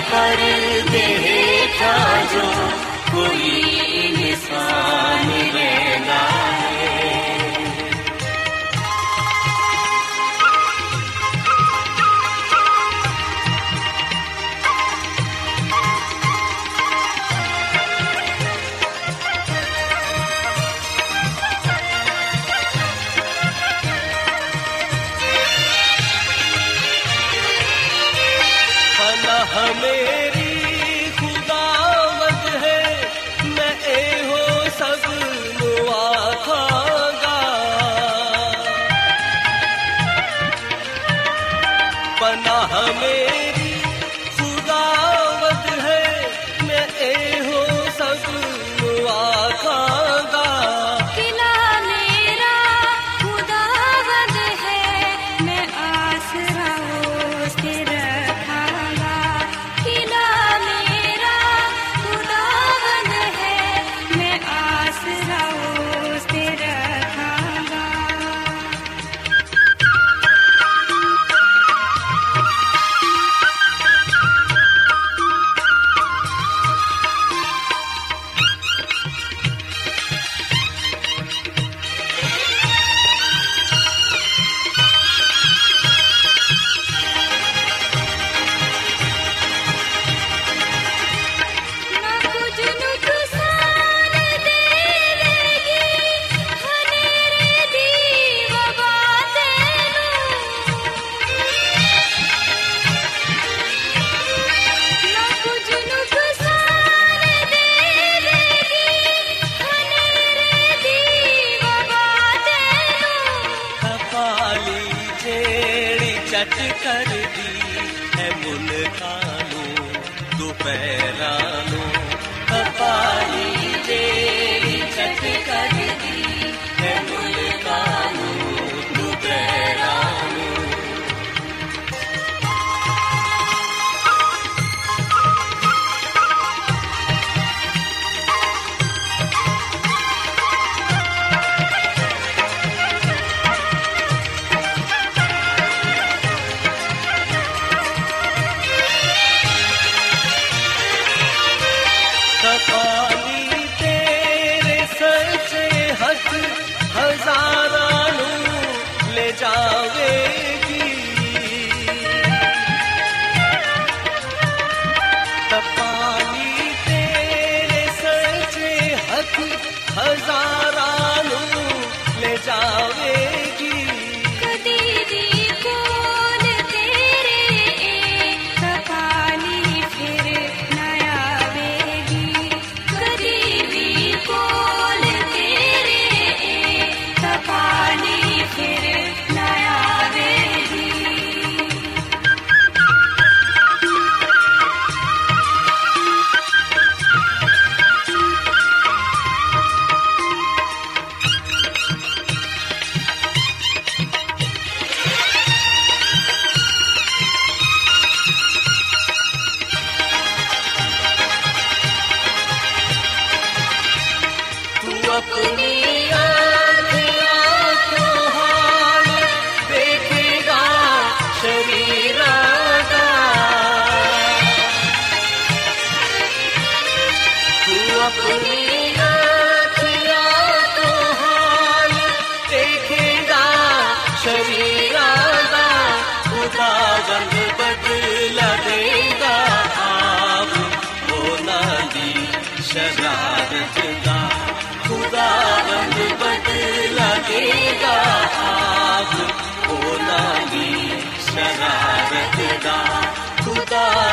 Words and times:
पर्दे 0.10 1.00
हेठा 1.22 1.94
जो 2.32 2.44
कोई 3.08 3.50
इंसान 4.28 5.28
रहना 5.28 5.58
है 5.58 5.89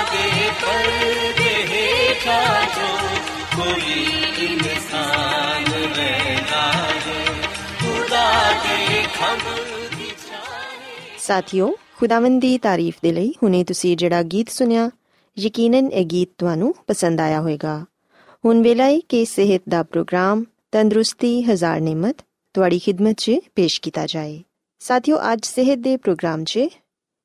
ਖੁਦਾ 0.08 0.16
ਦੇ 0.16 0.50
ਪਰਦੇ 0.50 1.66
ਹੇਠਾਂ 1.66 2.62
ਜੋ 2.62 3.08
ਕੋਈ 3.56 4.04
ਇਨਸਾਨ 4.44 5.64
ਰਹਿਣਾ 5.96 6.72
ਹੈ, 6.72 7.42
ਖੁਦਾ 7.80 8.52
ਦੇ 8.52 9.02
ਦੀ 9.96 10.10
ਸਾਥਿਓ, 11.18 11.76
ਖੁਦਾਵੰਦ 11.96 12.40
ਦੀ 12.40 12.58
ਤਾਰੀਫ 12.58 12.94
ਦੇ 13.02 13.12
ਲਈ 13.12 13.34
ਹੁਣੇ 13.42 13.64
ਤੁਸੀਂ 13.64 13.96
ਜਿਹੜਾ 13.96 14.22
ਗੀਤ 14.22 14.50
ਸੁਨਿਆ 14.50 14.90
ਯਕੀਨਨ 15.38 15.92
ਇਹ 15.92 16.06
ਗੀਤ 16.06 16.28
ਤੁਹਾਨੂੰ 16.38 16.74
ਪਸੰਦ 16.86 17.20
ਆਇਆ 17.20 17.40
ਹੋਵੇਗਾ। 17.40 17.84
ਹੁਣ 18.44 18.62
ਵੇਲਾ 18.62 18.84
ਹੈ 18.84 19.00
ਕਿ 19.08 19.24
ਸਿਹਤ 19.24 19.62
ਦਾ 19.68 19.82
ਪ੍ਰੋਗਰਾਮ 19.82 20.44
ਤੰਦਰੁਸਤੀ, 20.72 21.42
ਹਜ਼ਾਰ 21.42 21.80
ਨਿਮਤ, 21.80 22.16
ਤੁਹਾਡੀ 22.54 22.80
ਖidmat 22.88 23.14
'ਚ 23.14 23.32
ਪੇਸ਼ 23.54 23.80
ਕੀਤਾ 23.80 24.06
ਜਾਏ। 24.06 24.42
ਸਾਥਿਓ, 24.78 25.18
ਅੱਜ 25.32 25.46
ਸਿਹਤ 25.46 25.78
ਦੇ 25.78 25.96
ਪ੍ਰੋਗਰਾਮ 25.96 26.44
'ਚ 26.44 26.60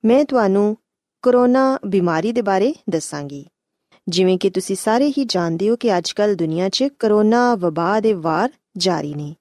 ਮੈਂ 0.05 0.25
ਤੁਹਾਨੂੰ 0.25 0.77
ਕਰੋਨਾ 1.23 1.79
ਬਿਮਾਰੀ 1.85 2.31
ਦੇ 2.31 2.41
ਬਾਰੇ 2.41 2.73
ਦੱਸਾਂਗੀ। 2.89 3.45
ਜਿਵੇਂ 4.09 4.37
ਕਿ 4.37 4.49
ਤੁਸੀਂ 4.49 4.75
ਸਾਰੇ 4.75 5.09
ਹੀ 5.09 5.25
ਜਾਣਦੇ 5.25 5.69
ਹੋ 5.69 5.75
ਕਿ 5.75 5.97
ਅੱਜਕੱਲ 5.97 6.35
ਦੁਨੀਆ 6.35 6.69
'ਚ 6.69 6.83
ਕਰੋਨਾ 6.99 7.55
ਵਬਾ 7.55 7.99
ਦੇ 7.99 8.13
ਵਾਰ 8.13 8.49
ਜਾਰੀ 8.77 9.13
ਨੇ। 9.13 9.35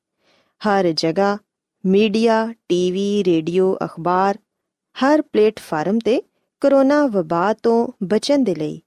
ਹਰ 0.69 0.93
ਜਗ੍ਹਾ 0.93 1.39
ਮੀਡੀਆ, 1.87 2.55
ਟੀਵੀ, 2.69 3.25
ਰੇਡੀਓ, 3.25 3.77
ਅਖਬਾਰ, 3.85 4.39
ਹਰ 4.97 5.23
ਪਲੇਟਫਾਰਮ 5.23 5.99
ਤੇ 5.99 6.23
ਕਰੋਨਾ 6.61 7.07
ਵਬਾ 7.07 7.53
ਤੋਂ 7.53 7.89
ਬਚਣ 8.03 8.39
ਦੇ 8.39 8.55
ਲਈ 8.55 8.81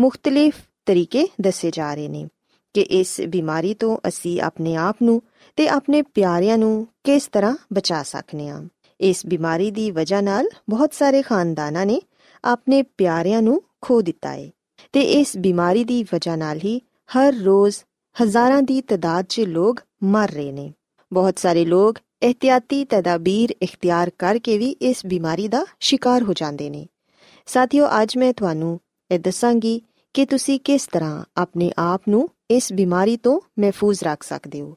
ਮੁxtਲਿਫ 0.00 0.54
ਤਰੀਕੇ 0.86 1.28
ਦੱਸੇ 1.40 1.70
ਜਾ 1.70 1.94
ਰਹੇ 1.94 2.08
ਨੇ 2.08 2.28
ਕਿ 2.74 2.80
ਇਸ 2.80 3.20
ਬਿਮਾਰੀ 3.28 3.74
ਤੋਂ 3.74 3.98
ਅਸੀਂ 4.08 4.40
ਆਪਣੇ 4.40 4.76
ਆਪ 4.76 4.96
ਨੂੰ 5.02 5.22
ਤੇ 5.56 5.68
ਆਪਣੇ 5.68 6.02
ਪਿਆਰਿਆਂ 6.02 6.58
ਨੂੰ 6.58 6.86
ਕਿਸ 7.04 7.28
ਤਰ੍ਹਾਂ 7.28 7.56
ਬਚਾ 7.72 8.02
ਸਕਨੇ 8.02 8.48
ਹਾਂ। 8.48 8.64
ਇਸ 9.00 9.26
ਬਿਮਾਰੀ 9.26 9.70
ਦੀ 9.70 9.90
ਵਜ੍ਹਾ 9.90 10.20
ਨਾਲ 10.20 10.48
ਬਹੁਤ 10.70 10.94
ਸਾਰੇ 10.94 11.22
ਖਾਨਦਾਨਾਂ 11.22 11.86
ਨੇ 11.86 12.00
ਆਪਣੇ 12.44 12.82
ਪਿਆਰਿਆਂ 12.82 13.42
ਨੂੰ 13.42 13.62
ਖੋ 13.80 14.02
ਦਿੱਤਾ 14.02 14.32
ਹੈ 14.32 14.50
ਤੇ 14.92 15.00
ਇਸ 15.00 15.36
ਬਿਮਾਰੀ 15.36 15.84
ਦੀ 15.84 16.02
ਵਜ੍ਹਾ 16.02 16.36
ਨਾਲ 16.36 16.58
ਹੀ 16.58 16.80
ਹਰ 17.18 17.34
ਰੋਜ਼ 17.34 17.76
ਹਜ਼ਾਰਾਂ 18.22 18.62
ਦੀ 18.62 18.80
ਤਦਾਦ 18.80 19.24
'ਚ 19.28 19.40
ਲੋਕ 19.40 19.80
ਮਰ 20.04 20.30
ਰਹੇ 20.30 20.52
ਨੇ। 20.52 20.72
ਬਹੁਤ 21.12 21.38
ਸਾਰੇ 21.38 21.64
ਲੋਕ 21.64 21.98
ਇhtiyati 22.22 22.86
ਤਦਾਬੀਰ 22.90 23.54
ਇਖਤਿਆਰ 23.62 24.10
ਕਰਕੇ 24.18 24.58
ਵੀ 24.58 24.70
ਇਸ 24.70 25.06
ਬਿਮਾਰੀ 25.06 25.48
ਦਾ 25.48 25.66
ਸ਼ਿਕਾਰ 25.80 26.22
ਹੋ 26.22 26.32
ਜਾਂਦੇ 26.32 26.70
ਨੇ। 26.70 26.86
ਸਾਥੀਓ, 27.46 27.86
ਅੱਜ 28.02 28.16
ਮੈਂ 28.16 28.32
ਤੁਹਾਨੂੰ 28.32 28.80
ਇਹ 29.10 29.18
ਦੱਸਾਂਗੀ 29.18 29.82
ਕਿ 30.14 30.26
ਤੁਸੀਂ 30.26 30.60
ਕਿਸ 30.60 30.88
ਤਰ੍ਹਾਂ 30.92 31.24
ਆਪਣੇ 31.36 31.72
ਆਪ 31.78 32.02
ਨੂੰ 32.08 32.28
ਇਸ 32.50 32.72
ਬਿਮਾਰੀ 32.72 33.16
ਤੋਂ 33.16 33.40
ਮਹਿਫੂਜ਼ 33.58 34.04
ਰੱਖ 34.04 34.22
ਸਕਦੇ 34.22 34.60
ਹੋ। 34.60 34.76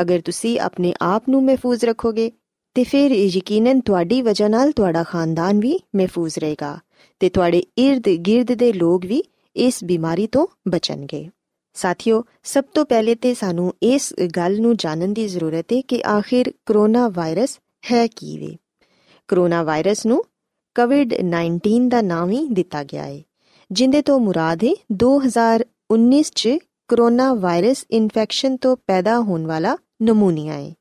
ਅਗਰ 0.00 0.20
ਤੁਸੀਂ 0.20 0.60
ਆਪਣੇ 0.60 0.94
ਆਪ 1.02 1.22
ਨੂੰ 1.28 1.44
ਮਹਿਫੂਜ਼ 1.44 1.84
ਰੱਖੋਗੇ 1.84 2.32
ਤੇ 2.74 2.84
ਫਿਰ 2.84 3.10
ਯਕੀਨਨ 3.10 3.80
ਤੁਹਾਡੀ 3.80 4.22
ਵਜ੍ਹਾ 4.22 4.48
ਨਾਲ 4.48 4.72
ਤੁਹਾਡਾ 4.72 5.02
ਖਾਨਦਾਨ 5.02 5.60
ਵੀ 5.60 5.80
ਮਹਿਫੂਜ਼ 5.96 6.38
ਰਹੇਗਾ। 6.38 6.78
ਤੇ 7.22 7.28
ਤੁਹਾਡੇ 7.28 7.62
ird-gird 7.84 8.56
ਦੇ 8.56 8.72
ਲੋਕ 8.72 9.06
ਵੀ 9.06 9.22
ਇਸ 9.56 9.84
ਬਿਮਾਰੀ 9.84 10.26
ਤੋਂ 10.26 10.46
ਬਚਣਗੇ। 10.68 11.28
ਸਾਥੀਓ, 11.74 12.24
ਸਭ 12.42 12.64
ਤੋਂ 12.74 12.84
ਪਹਿਲੇ 12.84 13.14
ਤੇ 13.14 13.34
ਸਾਨੂੰ 13.34 13.74
ਇਸ 13.82 14.14
ਗੱਲ 14.36 14.60
ਨੂੰ 14.60 14.76
ਜਾਣਨ 14.76 15.12
ਦੀ 15.12 15.28
ਜ਼ਰੂਰਤ 15.28 15.66
ਹੈ 15.72 15.80
ਕਿ 15.80 16.02
ਆਖਿਰ 16.06 16.52
ਕਰੋਨਾ 16.66 17.08
ਵਾਇਰਸ 17.08 17.58
ਹੈ 17.92 18.06
ਕੀ 18.06 18.38
ਵੇ 18.38 18.56
ਕਰੋਨਾ 19.28 19.62
ਵਾਇਰਸ 19.62 20.06
ਨੂੰ 20.06 20.24
ਕੋਵਿਡ-19 20.74 21.88
ਦਾ 21.88 22.00
ਨਾਮ 22.00 22.30
ਹੀ 22.30 22.48
ਦਿੱਤਾ 22.48 22.84
ਗਿਆ 22.84 23.02
ਹੈ 23.02 23.22
ਜਿੰਦੇ 23.70 24.02
ਤੋਂ 24.02 24.20
ਮੁਰਾਦ 24.20 24.64
ਹੈ 24.64 24.72
2019 24.92 26.22
ਚ 26.34 26.48
ਕਰੋਨਾ 26.88 27.34
ਵਾਇਰਸ 27.34 27.84
ਇਨਫੈਕਸ਼ਨ 27.90 28.56
ਤੋਂ 28.56 28.76
ਪੈਦਾ 28.86 29.20
ਹੋਣ 29.20 29.46
ਵਾਲਾ 29.46 29.76
ਨਮੂਨੀਆ 30.02 30.52
ਹੈ 30.52 30.74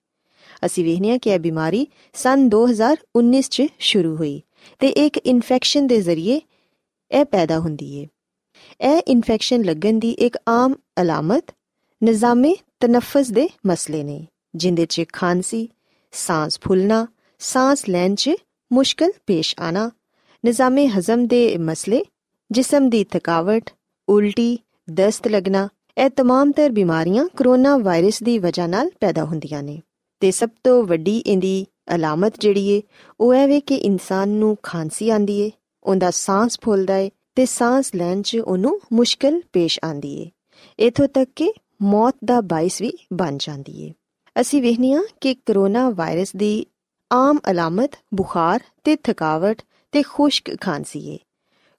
ਅਸੀਂ 0.65 0.85
ਵੇਖਨੇ 0.85 1.11
ਹਾਂ 1.11 1.19
ਕਿ 1.19 1.29
ਇਹ 1.29 1.39
ਬਿਮਾਰੀ 1.39 1.87
ਸਨ 2.13 2.49
2019 2.55 3.41
ਚ 3.41 3.63
ਸ਼ੁਰੂ 3.79 4.15
ਹੋਈ। 4.15 4.41
ਤੇ 4.78 4.88
ਇੱਕ 4.88 5.18
ਇਨਫੈਕਸ਼ਨ 5.18 5.86
ਦੇ 5.86 6.00
ਜ਼ਰੀਏ 6.00 6.40
ਇਹ 7.10 7.24
ਪੈਦਾ 7.24 7.58
ਹੁੰਦੀ 7.58 8.04
ਹੈ 8.04 8.08
ਇਹ 8.80 9.02
ਇਨਫੈਕਸ਼ਨ 9.06 9.64
ਲੱਗਣ 9.64 9.98
ਦੀ 9.98 10.10
ਇੱਕ 10.10 10.36
ਆਮ 10.48 10.74
ਅਲਾਮਤ 11.00 11.52
ਨਿਜ਼ਾਮੇ 12.02 12.56
ਤਨਫਸ 12.80 13.30
ਦੇ 13.30 13.48
ਮਸਲੇ 13.66 14.02
ਨੇ 14.02 14.26
ਜਿੰਦੇ 14.56 14.86
'ਚ 14.86 15.04
ਖਾਂਸੀ 15.12 15.68
ਸਾਹ 16.12 16.48
ਫੁੱਲਣਾ 16.60 17.06
ਸਾਹ 17.38 17.90
ਲੈਣ 17.90 18.14
'ਚ 18.14 18.30
ਮੁਸ਼ਕਲ 18.72 19.12
ਪੇਸ਼ 19.26 19.54
ਆਣਾ 19.60 19.90
ਨਿਜ਼ਾਮੇ 20.44 20.86
ਹਜ਼ਮ 20.88 21.26
ਦੇ 21.26 21.58
ਮਸਲੇ 21.58 22.04
ਜਿਸਮ 22.52 22.88
ਦੀ 22.90 23.04
ਥਕਾਵਟ 23.04 23.70
ਉਲਟੀ 24.08 24.58
ਦਸਤ 24.90 25.28
ਲੱਗਣਾ 25.28 25.68
ਇਹ 25.98 26.10
तमाम 26.20 26.52
ਤਰ 26.56 26.70
ਬਿਮਾਰੀਆਂ 26.70 27.26
ਕਰੋਨਾ 27.36 27.76
ਵਾਇਰਸ 27.76 28.22
ਦੀ 28.22 28.38
ਵਜ੍ਹਾ 28.38 28.66
ਨਾਲ 28.66 28.90
ਪੈਦਾ 29.00 29.24
ਹੁੰਦੀਆਂ 29.24 29.62
ਨੇ 29.62 29.80
ਤੇ 30.20 30.30
ਸਭ 30.30 30.48
ਤੋਂ 30.64 30.82
ਵੱਡੀ 30.84 31.16
ਇਹਦੀ 31.26 31.66
ਅਲਾਮਤ 31.95 32.33
ਜਿਹੜੀ 32.39 32.67
ਏ, 32.67 32.81
ਉਹ 33.19 33.35
ਇਹ 33.35 33.47
ਵੇ 33.47 33.59
ਕਿ 33.59 33.75
ਇਨਸਾਨ 33.75 34.29
ਨੂੰ 34.29 34.57
ਖਾਂਸੀ 34.63 35.09
ਆਂਦੀ 35.09 35.39
ਏ, 35.39 35.51
ਉਹਦਾ 35.83 36.11
ਸਾਹ 36.11 36.47
ਫੁੱਲਦਾ 36.61 36.97
ਏ 36.97 37.11
ਤੇ 37.35 37.45
ਸਾਹ 37.45 37.81
ਲੈਣ 37.95 38.21
'ਚ 38.21 38.37
ਉਹਨੂੰ 38.37 38.81
ਮੁਸ਼ਕਲ 38.93 39.41
ਪੇਸ਼ 39.53 39.79
ਆਂਦੀ 39.85 40.21
ਏ। 40.21 40.31
ਇਥੋਂ 40.87 41.07
ਤੱਕ 41.07 41.31
ਕਿ 41.35 41.53
ਮੌਤ 41.81 42.15
ਦਾ 42.25 42.41
ਬਾਇਸ 42.41 42.81
ਵੀ 42.81 42.93
ਬਣ 43.13 43.37
ਜਾਂਦੀ 43.37 43.81
ਏ। 43.81 43.93
ਅਸੀਂ 44.41 44.61
ਵੇਖਨੀਆ 44.61 45.01
ਕਿ 45.21 45.33
ਕਰੋਨਾ 45.33 45.89
ਵਾਇਰਸ 45.89 46.35
ਦੀ 46.35 46.65
ਆਮ 47.11 47.39
ਅਲਾਮਤ, 47.51 47.91
ਬੁਖਾਰ 48.13 48.59
ਤੇ 48.83 48.95
ਥਕਾਵਟ 48.95 49.61
ਤੇ 49.91 50.01
ਖੁਸ਼ਕ 50.01 50.61
ਖਾਂਸੀ 50.61 51.07
ਏ। 51.07 51.19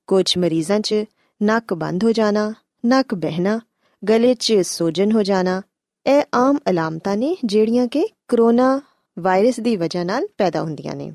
ਕੁਝ 0.07 0.39
ਮਰੀਜ਼ਾਂ 0.39 0.81
'ਚ 0.81 0.95
ਨੱਕ 1.43 1.75
ਬੰਦ 1.75 2.05
ਹੋ 2.05 2.13
ਜਾਣਾ, 2.13 2.55
ਨੱਕ 2.87 3.15
ਬਹਿਣਾ, 3.15 3.61
ਗਲੇ 4.09 4.35
'ਚ 4.35 4.53
ਸੋਜਨ 4.53 5.13
ਹੋ 5.13 5.23
ਜਾਣਾ, 5.23 5.63
ਇਹ 6.07 6.23
ਆਮ 6.35 6.59
ਅਲਾਮਤਾਂ 6.71 7.17
ਨੇ 7.17 7.37
ਜਿਹੜੀਆਂ 7.45 7.87
ਕਿ 7.87 8.09
ਕਰੋਨਾ 8.29 8.81
ਵਾਇਰਸ 9.19 9.61
ਦੀ 9.61 9.77
ਵਜ੍ਹਾ 9.77 10.05
ਨਾਲ 10.05 10.27
ਪੈਦਾ 10.39 10.63
ਹੁੰਦੀਆਂ 10.63 10.97
ਨੇ। 10.97 11.13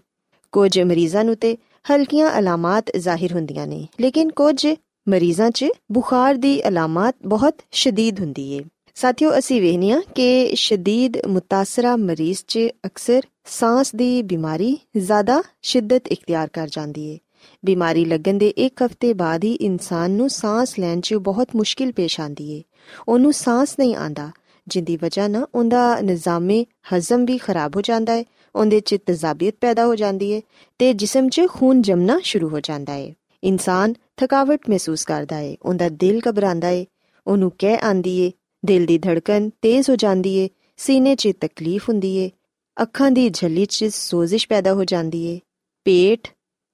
ਕੁਝ 0.52 0.80
ਮਰੀਜ਼ਾਂ 0.80 1.24
ਨੂੰ 1.24 1.36
ਤੇ 1.36 1.58
ਹਲਕੀਆਂ 1.92 2.40
ਅਲਾਮਤ 2.40 2.98
ਜ਼ਾਹਿਰ 2.98 3.34
ਹੁੰਦੀਆਂ 3.34 3.68
ਨੇ, 3.68 3.88
ਲੇਕਿਨ 4.02 4.32
ਕੁਝ 4.32 4.68
ਮਰੀਜ਼ਾਂ 5.10 5.52
'ਚ 5.52 5.66
ਬੁਖਾਰ 5.92 6.36
ਦੀ 6.36 6.68
ਅਲਾਮਤ 6.68 7.16
ਬਹੁਤ 7.26 7.56
ਸ਼ਦੀਦ 7.72 8.20
ਹੁੰਦੀ 8.20 8.54
ਏ। 8.54 8.60
ਸਾਥੀਓ, 8.96 9.40
ਅਸੀਂ 9.40 9.62
ਵੇਖਨੀਆ 9.62 10.02
ਕਿ 10.16 10.52
ਸ਼ਦੀਦ 10.56 11.14
ਮੁਤਾਸਰਾ 11.28 11.96
ਮਰੀਜ਼ 11.96 12.40
'ਚ 12.48 12.60
ਅਕਸਰ 12.86 13.22
ਸਾਹ 13.46 13.84
ਦੀ 13.96 14.22
ਬਿਮਾਰੀ 14.22 14.78
ਜ਼ਿਆਦਾ 14.98 15.44
ਸ਼ਿੱਦਤ 15.62 16.08
ਇਖਤਿਆਰ 16.08 16.50
ਕਰ 16.54 16.68
ਜਾਂਦੀ 16.72 17.06
ਏ। 17.06 17.20
ਬਿਮਾਰੀ 17.66 18.06
ਲੱਗਣ 18.06 18.34
ਦੇ 18.34 18.48
ਇੱਕ 18.48 18.84
ਹਫ਼ਤੇ 18.84 19.14
ਬਾਅਦ 19.14 19.44
ਹੀ 19.44 19.54
ਇਨਸਾਨ 19.54 20.12
ਨੂੰ 20.12 20.30
ਸਾਹ 20.30 20.66
ਲੈਣ 20.80 21.02
'ਚ 21.02 21.14
ਬਹੁਤ 21.14 21.48
ਮੁਸ਼ਕਿਲ 21.56 21.92
ਪੇਸ਼ 21.92 22.20
ਆਂਦੀ 22.20 22.52
ਏ। 22.52 22.64
ਉਹਨੂੰ 23.08 23.34
ਸਾਹ 23.34 23.66
ਨਹੀਂ 23.80 23.96
ਆਂਦਾ 23.96 24.32
ਜਿੰਦੀ 24.68 24.98
ਵਜ੍ਹਾ 24.98 25.28
ਨਾਲ 25.28 25.46
ਉਹਦਾ 25.56 26.00
ਨਿਜ਼ਾਮੇ 26.02 26.66
ਹਜ਼ਮ 26.94 27.26
ਵੀ 27.26 27.38
ਖਰਾਬ 27.38 27.76
ਹੋ 27.76 27.82
ਜਾਂਦਾ 27.82 28.14
ਹੈ, 28.14 28.24
ਉਹਦੇ 28.56 28.80
'ਚ 28.80 28.98
ਤਜ਼ਾਬੀਅਤ 29.06 29.56
ਪੈਦਾ 29.62 29.86
ਹੋ 29.86 29.96
ਜਾਂਦੀ 29.96 30.34
ਹੈ 30.34 30.42
ਤੇ 30.80 30.94
ਜਿਸਮ 30.94 31.30
'ਚ 31.30 31.42
ਖੂਨ 31.48 31.82
ਜਮਨਾ 31.82 32.20
ਸ਼ੁਰੂ 32.24 32.50
ਹੋ 32.50 32.60
ਜਾਂਦਾ 32.60 32.94
ਹੈ। 32.94 33.14
ਇਨਸਾਨ 33.44 33.94
ਥਕਾਵਟ 34.18 34.70
ਮਹਿਸੂਸ 34.70 35.04
ਕਰਦਾ 35.04 35.36
ਹੈ, 35.36 35.56
ਉਹਦਾ 35.64 35.90
ਦਿਲ 35.90 36.22
ਘਬਰਾਉਂਦਾ 36.30 36.68
ਹੈ, 36.68 36.86
ਉਹਨੂੰ 37.28 37.52
ਕਹਿ 37.60 37.78
ਆਂਦੀ 37.84 38.26
ਹੈ, 38.26 38.32
ਦਿਲ 38.66 38.86
ਦੀ 38.86 38.98
ਧੜਕਨ 38.98 39.50
ਤੇਜ਼ 39.62 39.90
ਹੋ 39.90 39.96
ਜਾਂਦੀ 39.96 40.36
ਏ 40.36 40.50
ਸੀਨੇ 40.78 41.16
'ਚ 41.16 41.30
ਤਕਲੀਫ 41.42 41.90
ਹੁੰਦੀ 41.90 42.16
ਏ 42.16 42.30
ਅੱਖਾਂ 42.78 43.12
ਦੀ 43.12 43.30
ਝੱਲੀ 43.30 43.66
'ਚ 43.66 43.86
ਸੋਜ਼ਿਸ਼ 43.86 44.48
ਪੈਦਾ 44.48 44.74
ਹੋ 44.74 44.84
ਜਾਂਦੀ 44.84 45.26
ਏ 45.26 45.40
ਪੇਟ 45.86 46.28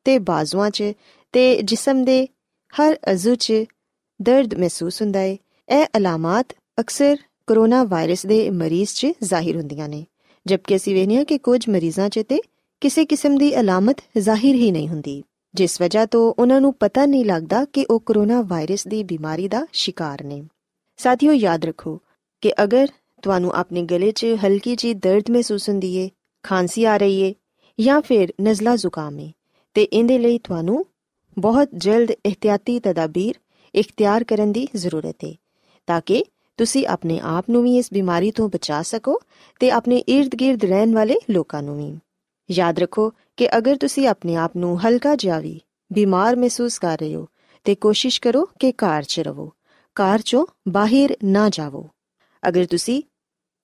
ਤੇ 0.05 0.19
ਬਾਜ਼ੂਆਂ 0.19 0.69
'ਚ 0.69 0.83
ਤੇ 1.33 1.62
ਜਿਸਮ 1.62 2.03
ਦੇ 2.05 2.27
ਹਰ 2.73 2.97
ਅਜ਼ੂ 3.12 3.35
'ਚ 3.35 3.53
ਦਰਦ 4.21 4.53
ਮਹਿਸੂਸ 4.53 5.01
ਹੁੰਦਾ 5.01 5.21
ਏ 5.21 5.38
ਇਹ 5.69 5.85
ਅਲਾਮਤ 5.97 6.45
ਅਕਸਰ 6.79 7.17
ਕਰੋਨਾ 7.47 7.83
ਵਾਇਰਸ 7.83 8.25
ਦੇ 8.25 8.50
ਮਰੀਜ਼ 8.50 8.89
'ਚ 8.89 9.07
ਜ਼ਾਹਿਰ 9.23 9.57
ਹੁੰਦੀਆਂ 9.57 9.88
ਨੇ, 9.89 10.05
ਜਦਕਿ 10.45 10.75
ਅਸੀਂ 10.75 10.93
ਵੇਖਦੇ 10.95 11.15
ਹਾਂ 11.15 11.25
ਕਿ 11.25 11.38
ਕੁਝ 11.38 11.69
ਮਰੀਜ਼ਾਂ 11.69 12.09
'ਚ 12.09 12.23
ਤੇ 12.29 12.39
ਕਿਸੇ 12.81 13.05
ਕਿਸਮ 13.05 13.38
ਦੀ 13.38 13.59
ਅਲਾਮਤ 13.59 14.01
ਜ਼ਾਹਿਰ 14.17 14.55
ਹੀ 14.55 14.71
ਨਹੀਂ 14.71 14.88
ਹੁੰਦੀ, 14.89 15.23
ਜਿਸ 15.53 15.81
ਵਜ੍ਹਾ 15.81 16.05
ਤੋਂ 16.05 16.33
ਉਹਨਾਂ 16.39 16.59
ਨੂੰ 16.62 16.73
ਪਤਾ 16.73 17.05
ਨਹੀਂ 17.05 17.25
ਲੱਗਦਾ 17.25 17.63
ਕਿ 17.65 17.85
ਉਹ 17.89 18.00
ਕਰੋਨਾ 18.00 18.41
ਵਾਇਰਸ 18.41 18.88
ਦੀ 18.88 19.03
ਬਿਮਾਰੀ 19.03 19.47
ਦਾ 19.47 19.65
ਸ਼ਿਕਾਰ 19.73 20.23
ਨੇ। 20.23 20.41
ਸਾਥੀਓ, 21.00 21.31
ਯਾਦ 21.31 21.65
ਰੱਖੋ 21.65 22.00
ਕਿ 22.43 22.53
ਅਗਰ 22.63 22.88
ਤੁਹਾਨੂੰ 23.23 23.53
ਆਪਣੇ 23.53 23.83
ਗਲੇ 23.83 24.12
'ਚ 24.12 24.25
ਹਲਕੀ 24.45 24.75
ਜਿਹੀ 24.75 24.93
ਦਰਦ 24.93 25.31
ਮਹਿਸੂਸ 25.31 25.69
ਹੁੰਦੀ 25.69 25.95
ਏ, 25.95 26.09
ਖਾਂਸੀ 26.43 26.83
ਆ 26.85 26.97
ਰਹੀ 26.97 27.21
ਏ 27.21 27.33
ਜਾਂ 27.79 28.01
ਫਿਰ 28.01 28.33
ਨਜ਼ਲਾ 28.41 28.75
ਜ਼ੁਕਾਮ 28.75 29.19
ਏ, 29.19 29.31
ਤੇ 29.75 29.83
ਇਹਦੇ 29.83 30.17
ਲਈ 30.17 30.38
ਤੁਹਾਨੂੰ 30.38 30.85
ਬਹੁਤ 31.38 31.69
ਜਲਦ 31.75 32.12
ਇhtiyati 32.25 32.79
ਤਦਾਬੀਰ 32.79 33.39
ਇਖਤਿਆਰ 33.75 34.23
ਕਰਨ 34.23 34.51
ਦੀ 34.51 34.67
ਜ਼ਰੂਰਤ 34.75 35.25
ਏ, 35.25 35.35
ਤਾਂ 35.88 36.01
ਕਿ 36.05 36.23
ਤੁਸੀਂ 36.57 36.88
ਆਪਣੇ 36.88 37.19
ਆਪ 37.19 37.45
ਨੂੰ 37.50 37.63
ਵੀ 37.63 37.77
ਇਸ 37.77 37.89
ਬਿਮਾਰੀ 37.93 38.31
ਤੋਂ 38.31 38.50
ਬਚਾ 38.50 38.81
ਸਕੋ 38.81 39.22
ਤੇ 39.60 39.72
ਆਪਣੇ 39.72 40.03
ird-gird 40.12 40.67
ਰਹਿਣ 40.67 40.93
ਵਾਲੇ 40.93 41.15
ਲੋਕਾਂ 41.29 41.63
ਨੂੰ 41.63 41.77
ਵੀ। 41.77 42.00
ਯਾਦ 42.51 42.79
ਰੱਖੋ 42.79 43.13
ਕਿ 43.38 43.57
ਅਗਰ 43.57 43.75
ਤੁਸੀਂ 43.75 44.07
ਆਪਣੇ 44.07 44.36
ਆਪ 44.36 44.57
ਨੂੰ 44.57 44.88
ਹਲਕਾ 44.88 45.15
ਜਿਹਾ 45.15 45.39
ਵੀ 45.39 45.62
ਬਿਮਾਰ 45.93 46.36
ਮਹਿਸੂਸ 46.36 46.79
ਕਰ 46.79 46.98
ਰਹੇ 46.98 47.15
ਹੋ, 47.15 47.27
ਤੇ 47.63 47.75
ਕੋਸ਼ਿਸ਼ 47.75 48.22
ਕਰੋ 48.22 48.50
ਕਿ 48.60 48.72
ਘਰ 48.72 49.03
'ਚ 49.03 49.19
ਰਹੋ। 49.19 49.51
ਘਰ 49.95 50.19
'ਚੋਂ 50.19 50.45
ਬਾਹਰ 50.67 51.17
ਨਾ 51.24 51.50
ਜਾਵੋ। 51.50 51.89
ਅਗਰ 52.48 52.65
ਤੁਸੀਂ 52.65 53.03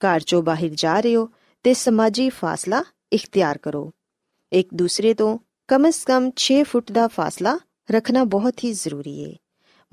ਘਰ 0.02 0.18
'ਚੋਂ 0.18 0.44
ਬਾਹਰ 0.44 0.68
ਜਾ 0.68 1.00
ਰਹੇ 1.00 1.16
ਹੋ, 1.16 1.30
ਤੇ 1.64 1.74
ਸਮਾਜੀ 1.74 2.30
ਫਾਸਲਾ 2.30 2.84
ਇਖਤਿਆਰ 3.14 3.58
ਕਰੋ। 3.58 3.92
ਇੱਕ 4.54 4.70
ਦੂਸਰੇ 4.74 5.14
ਤੋਂ 5.14 5.38
ਕਮ 5.68 5.90
ਸ 5.90 6.04
ਕਮ 6.06 6.32
6 6.36 6.64
ਫੁੱਟ 6.64 6.92
ਦਾ 6.92 7.08
ਫਾਸਲਾ 7.08 7.60
ਰੱਖਣਾ 7.92 8.24
ਬਹੁਤ 8.24 8.64
ਹੀ 8.64 8.74
ਜ਼ਰੂਰੀ 8.74 9.26
ਹੈ 9.26 9.36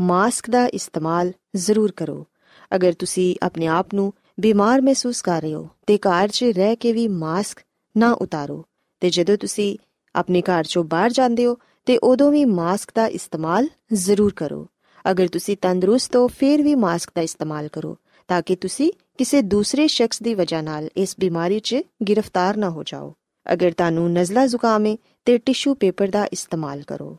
ਮਾਸਕ 0.00 0.50
ਦਾ 0.50 0.66
ਇਸਤੇਮਾਲ 0.66 1.32
ਜ਼ਰੂਰ 1.56 1.92
ਕਰੋ। 1.92 2.26
ਅਗਰ 2.74 2.92
ਤੁਸੀਂ 2.92 3.36
ਆਪਣੇ 3.42 3.66
ਆਪ 3.66 3.94
ਨੂੰ 3.94 4.12
ਬਿਮਾਰ 4.40 4.80
ਮਹਿਸੂਸ 4.80 5.22
ਕਰ 5.22 5.42
ਰਹੇ 5.42 5.54
ਹੋ, 5.54 5.68
ਤੇ 5.86 5.98
ਘਰ 5.98 6.28
'ਚ 6.28 6.44
ਰਹਿ 6.44 6.76
ਕੇ 6.76 6.92
ਵੀ 6.92 7.08
ਮਾਸਕ 7.08 7.58
ਨਾ 7.96 8.12
ਉਤਾਰੋ। 8.12 8.64
ਤੇ 9.00 9.10
ਜਦੋਂ 9.10 9.36
ਤੁਸੀਂ 9.36 9.78
ਆਪਣੇ 10.14 10.42
ਘਰ 10.42 10.64
'ਚੋਂ 10.64 10.84
ਬਾਹਰ 10.84 11.10
ਜਾਂਦੇ 11.10 11.46
ਹੋ, 11.46 11.58
ਤੇ 11.86 11.98
ਉਦੋਂ 11.98 12.32
ਵੀ 12.32 12.44
ਮਾਸਕ 12.44 12.90
ਦਾ 12.94 13.06
ਇਸਤੇਮਾਲ 13.06 13.68
ਜ਼ਰੂਰ 13.92 14.32
ਕਰੋ। 14.36 14.66
ਅਗਰ 15.10 15.28
ਤੁਸੀਂ 15.28 15.56
ਤੰਦਰੁਸਤ 15.56 16.16
ਹੋ, 16.16 16.26
ਫਿਰ 16.26 16.62
ਵੀ 16.62 16.74
ਮਾਸਕ 16.74 17.10
ਦਾ 17.16 17.22
ਇਸਤੇਮਾਲ 17.22 17.68
ਕਰੋ, 17.68 17.96
ਤਾਂ 18.28 18.42
ਕਿ 18.42 18.56
ਤੁਸੀਂ 18.56 18.92
ਕਿਸੇ 19.18 19.42
ਦੂਸਰੇ 19.42 19.86
ਸ਼ਖਸ 19.86 20.22
ਦੀ 20.22 20.34
ਵਜ੍ਹਾ 20.34 20.60
ਨਾਲ 20.60 20.88
ਇਸ 20.96 21.16
ਬਿਮਾਰੀ 21.20 21.60
'ਚ 21.60 21.76
ਗ੍ਰਿਫਤਾਰ 22.10 22.56
ਨਾ 22.56 22.70
ਹੋ 22.70 22.82
ਜਾਓ। 22.82 23.14
ਅਗਰ 23.52 23.72
ਤੁਹਾਨੂੰ 23.72 24.12
ਨਜ਼ਲਾ 24.12 24.46
ਜ਼ੁਕਾਮ 24.46 24.86
ਹੈ 24.86 24.96
ਤੇ 25.24 25.38
ਟਿਸ਼ੂ 25.38 25.74
ਪੇਪਰ 25.74 26.08
ਦਾ 26.08 26.24
ਇਸਤੇਮਾਲ 26.24 26.82
ਕਰੋ। 26.82 27.18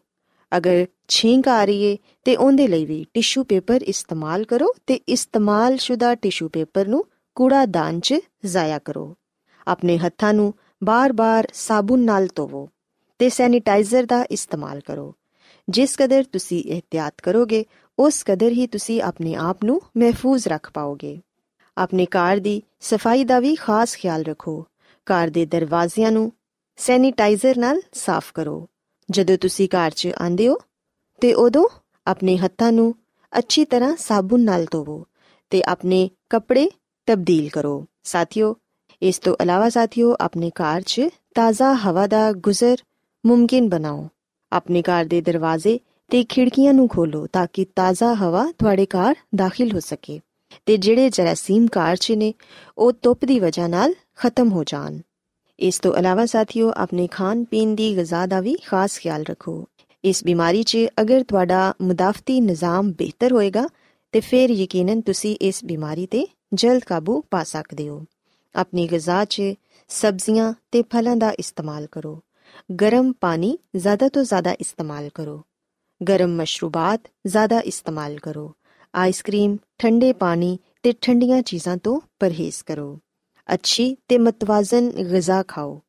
ਅਗਰ 0.58 0.86
ਛੀਂਕ 1.08 1.48
ਆ 1.48 1.66
ਰਹੀ 1.66 1.92
ਹੈ 1.92 1.98
ਤੇ 2.25 2.36
ਉਹਦੇ 2.36 2.68
ਲਈ 2.68 2.86
ਵੀ 2.86 3.06
ਟਿਸ਼ੂ 3.13 3.44
ਪੇਪਰ 3.44 3.82
ਇਸਤੇਮਾਲ 3.82 4.44
ਕਰੋ 4.44 4.74
ਤੇ 4.88 4.94
ਇਸਤੇਮਾਲਸ਼ੁਦਾ 4.94 6.16
ਟਿਸ਼ੂ 6.16 6.50
ਪੇਪਰ 6.50 6.88
ਨੂੰ 6.88 7.06
ਕੂੜਾਦਾਨ 7.36 8.00
'ਚ 8.00 8.16
ਜ਼ਾਇਆ 8.46 8.80
ਕਰੋ। 8.80 9.16
ਆਪਣੇ 9.68 9.98
ਹੱਥਾਂ 9.98 10.34
ਨੂੰ 10.34 10.54
ਬਾਰ-ਬਾਰ 10.84 11.48
ਸਾਬੁਨ 11.54 12.00
ਨਾਲ 12.00 12.27
ਧੋਵੋ 12.36 12.70
ਤੇ 13.20 13.30
ਸੈਨੀਟਾਈਜ਼ਰ 13.30 14.06
ਦਾ 14.06 14.25
ਇਸਤੇਮਾਲ 14.32 14.80
ਕਰੋ। 14.80 15.16
ਜਿਸ 15.70 15.96
ਕਦਰ 15.98 16.24
ਤੁਸੀਂ 16.24 16.63
ਇhtiyat 16.63 17.16
ਕਰੋਗੇ, 17.24 17.66
ਉਸ 18.00 18.24
ਕਦਰ 18.24 18.51
ਹੀ 18.51 18.68
ਤੁਸੀਂ 18.68 19.01
ਆਪਣੇ 19.01 19.36
ਆਪ 19.36 19.63
ਨੂੰ 19.63 19.82
ਮਹਿਫੂਜ਼ 19.98 20.48
ਰੱਖ 20.48 20.72
ਪਾਓਗੇ। 20.74 21.22
ਆਪਣੇ 21.77 22.06
ਘਰ 22.06 22.38
ਦੀ 22.38 22.62
ਸਫ਼ਾਈ 22.80 23.24
ਦਾ 23.24 23.39
ਵੀ 23.39 23.56
ਖਾਸ 23.56 23.96
ਖਿਆਲ 23.96 24.24
ਰੱਖੋ। 24.24 24.66
ਘਰ 25.06 25.27
ਦੇ 25.27 25.46
ਦਰਵਾਜ਼ਿਆਂ 25.46 26.12
ਨੂੰ 26.12 26.32
ਸੈਨੀਟਾਈਜ਼ਰ 26.77 27.58
ਨਾਲ 27.58 27.82
ਸਾਫ਼ 27.94 28.34
ਕਰੋ। 28.34 28.68
ਜਦੋਂ 29.11 29.37
ਤੁਸੀਂ 29.37 29.67
ਘਰ 29.67 29.91
'ਚ 29.91 30.07
ਆਂਦੇ 30.21 30.47
ਹੋ, 30.47 30.57
ਤੇ 31.21 31.33
ਉਦੋਂ 31.33 31.67
ਆਪਣੇ 32.07 32.37
ਹੱਥਾਂ 32.37 32.71
ਨੂੰ 32.71 32.95
ਅੱਛੀ 33.39 33.65
ਤਰ੍ਹਾਂ 33.65 33.95
ਸਾਬੁਨ 33.97 34.43
ਨਾਲ 34.43 34.65
ਧੋਵੋ 34.71 35.05
ਤੇ 35.49 35.61
ਆਪਣੇ 35.63 36.09
ਕੱਪੜੇ 36.29 36.69
ਤਬਦੀਲ 37.07 37.49
ਕਰੋ। 37.49 37.85
ਸਾਥੀਓ, 38.03 38.55
ਇਸ 39.01 39.19
ਤੋਂ 39.19 39.35
ਇਲਾਵਾ 39.41 39.69
ਸਾਥੀਓ, 39.69 40.15
ਆਪਣੇ 40.21 40.49
ਘਰ 40.49 40.81
'ਚ 40.81 41.01
ਤਾਜ਼ਾ 41.35 41.73
ਹਵਾ 41.73 42.07
ਦਾ 42.07 42.31
ਗੁਜ਼ਰ 42.31 42.77
ਮੁਮਕਿਨ 43.25 43.69
ਬਣਾਓ। 43.69 44.07
ਆਪਣੇ 44.51 44.81
ਘਰ 44.81 45.05
ਦੇ 45.05 45.21
ਦਰਵਾਜ਼ੇ 45.21 45.79
ਤੇ 46.09 46.23
ਖਿੜਕੀਆਂ 46.23 46.73
ਨੂੰ 46.73 46.87
ਖੋਲੋ 46.87 47.27
ਤਾਂ 47.27 47.47
ਕਿ 47.53 47.65
ਤਾਜ਼ਾ 47.65 48.13
ਹਵਾ 48.13 48.51
ਤੁਹਾਡੇ 48.59 48.85
ਘਰ 48.85 49.15
ਦਾਖਲ 49.35 49.71
ਹੋ 49.71 49.79
ਸਕੇ 49.79 50.19
ਤੇ 50.65 50.77
ਜਿਹੜੇ 50.77 51.09
ਜਰਾਸੀਮ 51.09 51.65
ਘਰ 51.65 51.95
'ਚ 51.95 52.11
ਨੇ, 52.11 52.33
ਉਹ 52.77 52.91
ਧੁੱਪ 53.01 53.25
ਦੀ 53.25 53.39
ਵਜ੍ਹਾ 53.39 53.67
ਨਾਲ 53.67 53.93
ਖਤਮ 54.15 54.51
ਹੋ 54.51 54.63
ਜਾਣ। 54.63 54.99
ਇਸ 55.59 55.79
ਤੋਂ 55.79 55.93
ਇਲਾਵਾ 55.93 56.25
ਸਾਥੀਓ, 56.25 56.73
ਆਪਣੇ 56.77 57.07
ਖਾਣ 57.07 57.43
ਪੀਣ 57.43 57.75
ਦੀ 57.75 57.97
ਗਿਜ਼ਾ 57.97 58.25
ਦਾ 58.25 58.39
ਵੀ 58.39 58.55
ਖਾਸ 58.65 58.99
ਖਿਆਲ 58.99 59.23
ਰੱਖੋ। 59.23 59.67
ਇਸ 60.05 60.23
ਬਿਮਾਰੀ 60.23 60.63
'ਚ 60.63 60.77
ਅਗਰ 61.01 61.23
ਤੁਹਾਡਾ 61.23 61.73
ਮੁਦਾਫਤੀ 61.81 62.41
ਨਿਜ਼ਾਮ 62.41 62.91
ਬਿਹਤਰ 62.91 63.31
ਹੋਏਗਾ, 63.31 63.69
ਤੇ 64.11 64.19
ਫਿਰ 64.19 64.49
ਯਕੀਨਨ 64.49 65.01
ਤੁਸੀਂ 65.01 65.35
ਇਸ 65.41 65.65
ਬਿਮਾਰੀ 65.65 66.05
ਤੇ 66.05 66.27
ਜਲਦ 66.53 66.83
ਕਾਬੂ 66.83 67.23
ਪਾ 67.31 67.43
ਸਕਦੇ 67.43 67.89
ਹੋ। 67.89 68.05
ਆਪਣੀ 68.55 68.87
ਗਿਜ਼ਾ 68.87 69.25
'ਚ 69.25 69.41
ਸਬਜ਼ੀਆਂ 69.87 70.53
ਤੇ 70.71 70.81
ਫਲਾਂ 70.81 71.15
ਦਾ 71.15 71.31
ਇਸਤੇਮਾਲ 71.31 71.87
ਕਰੋ। 71.91 72.21
ਗਰਮ 72.81 73.13
ਪਾਣੀ 73.21 73.57
ਜ਼ਿਆਦਾ 73.75 74.09
ਤੋਂ 74.09 74.23
ਜ਼ਿਆਦਾ 74.23 74.51
ਇਸਤੇਮਾਲ 74.51 75.09
ਕਰੋ। 75.13 75.43
ਗਰਮ 76.09 76.35
ਮਸ਼ਰੂਬਾਤ 76.35 77.01
ਜ਼ਿਆਦਾ 77.27 77.59
ਇਸਤੇਮਾਲ 77.59 78.17
ਕਰੋ। 78.17 78.53
ਆਈਸਕ੍ਰੀਮ, 78.95 79.57
ਠੰਡੇ 79.77 80.13
ਪਾਣੀ 80.13 80.59
ਤੇ 80.83 80.93
ਠੰਡੀਆਂ 81.01 81.41
ਚੀਜ਼ਾਂ 81.41 81.77
ਤੋਂ 81.77 81.99
ਪਰਹੇਜ਼ 82.19 82.63
ਕਰੋ। 82.65 82.99
ਅੱਛੀ 83.54 83.98
ਤੇ 84.08 84.18
ਮਤਵਾਜ਼ਨ 84.18 84.89
ਗਿਜ਼ਾ 84.89 85.44
ਖਾਓ, 85.44 85.82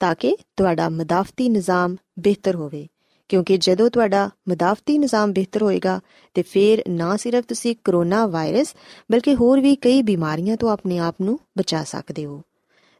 ਤਾਂ 0.00 0.14
ਕਿ 0.14 0.36
ਤੁਹਾਡਾ 0.56 0.88
ਮਦਾਫਤੀ 0.88 1.48
ਨਿਜ਼ਾਮ 1.48 1.96
ਬਿਹਤਰ 2.18 2.54
ਹੋਵੇ। 2.54 2.86
ਕਿਉਂਕਿ 3.28 3.56
ਜਦੋਂ 3.56 3.90
ਤੁਹਾਡਾ 3.90 4.30
ਮਦਾਫਤੀ 4.48 4.98
ਨਿਜ਼ਾਮ 4.98 5.32
ਬਿਹਤਰ 5.32 5.62
ਹੋਏਗਾ, 5.62 6.00
ਤੇ 6.34 6.42
ਫਿਰ 6.42 6.82
ਨਾ 6.88 7.16
ਸਿਰਫ 7.16 7.44
ਤੁਸੀਂ 7.44 7.76
ਕਰੋਨਾ 7.84 8.26
ਵਾਇਰਸ, 8.26 8.74
ਬਲਕਿ 9.12 9.34
ਹੋਰ 9.34 9.60
ਵੀ 9.60 9.76
ਕਈ 9.76 10.02
ਬਿਮਾਰੀਆਂ 10.02 10.56
ਤੋਂ 10.56 10.70
ਆਪਣੇ 10.70 10.98
ਆਪ 10.98 11.14
ਨੂੰ 11.22 11.40
ਬਚਾ 11.58 11.84
ਸਕਦੇ 11.84 12.24
ਹੋ। 12.24 12.42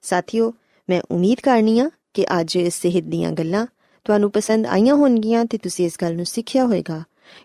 ਸਾਥੀਓ, 0.02 0.54
ਮੈਂ 0.90 1.02
ਉਮੀਦ 1.10 1.40
ਕਰਨੀ 1.40 1.78
ਆ 1.78 1.90
ਕਿ 2.14 2.26
ਅੱਜ 2.40 2.58
ਸਿਹਤ 2.68 3.04
ਦੀਆਂ 3.04 3.32
ਗੱਲਾਂ 3.32 3.66
ਤੁਹਾਨੂੰ 4.04 4.30
ਪਸੰਦ 4.30 4.66
ਆਈਆਂ 4.66 4.94
ਹੋਣਗੀਆਂ 4.94 5.44
ਤੇ 5.44 5.58
ਤੁਸੀਂ 5.58 5.86
ਇਸ 5.86 5.92
ਗੱਲ 6.02 6.16
ਨੂੰ 6.16 6.26
ਸਿੱਖਿਆ 6.26 6.64
ਹੋਵੇਗਾ 6.64 7.02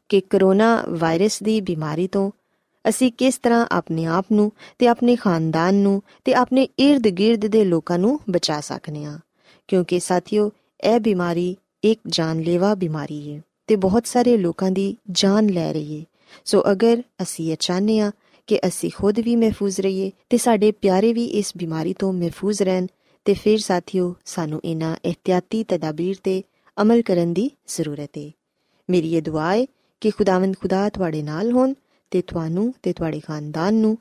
ਕਿ 0.09 0.21
ਕਰੋਨਾ 0.21 0.83
ਵਾਇਰਸ 0.89 1.43
ਦੀ 1.43 1.61
ਬਿਮਾਰੀ 1.61 2.07
ਤੋਂ 2.07 2.31
ਅਸੀਂ 2.89 3.11
ਕਿਸ 3.11 3.37
ਤਰ੍ਹਾਂ 3.37 3.67
ਆਪਣੇ 3.71 4.05
ਆਪ 4.05 4.25
ਨੂੰ 4.31 4.51
ਤੇ 4.79 4.87
ਆਪਣੇ 4.87 5.15
ਖਾਨਦਾਨ 5.15 5.75
ਨੂੰ 5.75 6.01
ਤੇ 6.25 6.33
ਆਪਣੇ 6.33 6.67
ird-gird 6.89 7.49
ਦੇ 7.49 7.65
ਲੋਕਾਂ 7.65 7.99
ਨੂੰ 7.99 8.19
ਬਚਾ 8.29 8.59
ਸਕਨੇ 8.61 9.05
ਆ 9.05 9.19
ਕਿਉਂਕਿ 9.67 9.99
ਸਾਥੀਓ, 9.99 10.51
ਇਹ 10.83 10.99
ਬਿਮਾਰੀ 10.99 11.55
ਇੱਕ 11.83 12.01
ਜਾਨਲੇਵਾ 12.07 12.75
ਬਿਮਾਰੀ 12.75 13.35
ਹੈ 13.35 13.41
ਤੇ 13.67 13.75
ਬਹੁਤ 13.75 14.07
ਸਾਰੇ 14.07 14.37
ਲੋਕਾਂ 14.37 14.71
ਦੀ 14.71 14.97
ਜਾਨ 15.11 15.49
ਲੈ 15.49 15.73
ਰਹੀ 15.73 15.99
ਹੈ। 15.99 16.05
ਸੋ 16.45 16.63
ਅਗਰ 16.71 17.03
ਅਸੀਂ 17.21 17.51
ਇਹ 17.51 17.57
ਚਾਹਨੇ 17.59 17.99
ਆ 17.99 18.11
ਕਿ 18.47 18.59
ਅਸੀਂ 18.67 18.91
ਖੁਦ 18.95 19.19
ਵੀ 19.19 19.35
ਮਹਿਫੂਜ਼ 19.35 19.79
ਰਹੀਏ 19.79 20.11
ਤੇ 20.29 20.37
ਸਾਡੇ 20.37 20.71
ਪਿਆਰੇ 20.71 21.13
ਵੀ 21.13 21.25
ਇਸ 21.25 21.53
ਬਿਮਾਰੀ 21.57 21.95
ਤੋਂ 21.99 22.13
ਮਹਿਫੂਜ਼ 22.13 22.61
ਰਹਿਣ, 22.61 22.85
ਤੇ 23.25 23.33
ਫਿਰ 23.33 23.59
ਸਾਥੀਓ, 23.59 24.15
ਸਾਨੂੰ 24.25 24.61
ਇਹਨਾਂ 24.65 24.95
ਇhtiyati 25.05 25.63
ਤਦਾਬੀਰ 25.67 26.15
ਤੇ 26.23 26.43
ਅਮਲ 26.81 27.01
ਕਰਨ 27.01 27.33
ਦੀ 27.33 27.51
ਜ਼ਰੂਰਤ 27.67 28.09
ਹੈ। 28.17 28.31
ਮੇਰੀ 28.89 29.15
ਇਹ 29.15 29.21
ਦੁਆ 29.21 29.55
ਹੈ 29.55 29.65
ਕਿ 30.01 30.09
ਖੁਦਾਵੰਦ 30.09 30.55
ਖੁਦਾ 30.61 30.89
ਤੁਹਾਡੇ 30.89 31.23
ਨਾਲ 31.23 31.51
ਹੋਣ 31.51 31.73
ਤੇ 32.14 32.22
ਤੁਹਾਨੂੰ 32.22 32.74
ਤੇ 32.82 32.92
ਤੁਹਾਡੇ 32.92 33.20
ਖਾਨਦਾਨ 33.20 33.74
ਨੂੰ 33.74 33.98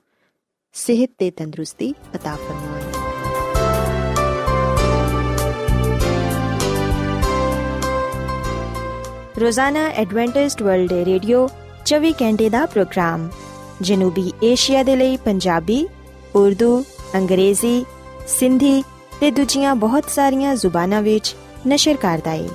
ਸਿਹਤ 0.75 1.09
ਤੇ 1.17 1.31
ਤੰਦਰੁਸਤੀ 1.31 1.93
عطا 2.15 2.35
ਫਰਮਾਏ 2.37 2.79
ਰੋਜ਼ਾਨਾ 9.39 9.87
ਐਡਵੈਂਟਿਸਟ 9.87 10.61
ਵਰਲਡ 10.61 10.93
ਰੇਡੀਓ 10.93 11.47
24 11.85 12.11
ਘੰਟੇ 12.21 12.49
ਦਾ 12.49 12.65
ਪ੍ਰੋਗਰਾਮ 12.65 13.29
ਜਨੂਬੀ 13.81 14.31
ਏਸ਼ੀਆ 14.43 14.83
ਦੇ 14.83 14.95
ਲਈ 14.95 15.17
ਪੰਜਾਬੀ 15.17 15.87
ਉਰਦੂ 16.35 16.83
ਅੰਗਰੇਜ਼ੀ 17.15 17.85
ਸਿੰਧੀ 18.27 18.83
ਤੇ 19.19 19.31
ਦੂਜੀਆਂ 19.31 19.75
ਬਹੁਤ 19.75 20.09
ਸਾਰੀਆਂ 20.09 20.55
ਜ਼ੁਬਾਨਾਂ 20.55 21.01
ਵਿੱਚ 21.01 21.35
ਨਸ਼ਰ 21.67 21.97
ਕਰਦਾ 21.97 22.31
ਹੈ 22.31 22.49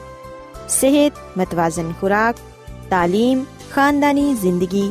ਸਿਹਤ 0.69 1.13
ਮਤਵਾਜ਼ਨ 1.39 1.93
ਖੁਰਾਕ 2.01 2.37
تعلیم 2.93 3.45
ਖਾਨਦਾਨੀ 3.71 4.35
ਜ਼ਿੰਦਗੀ 4.35 4.91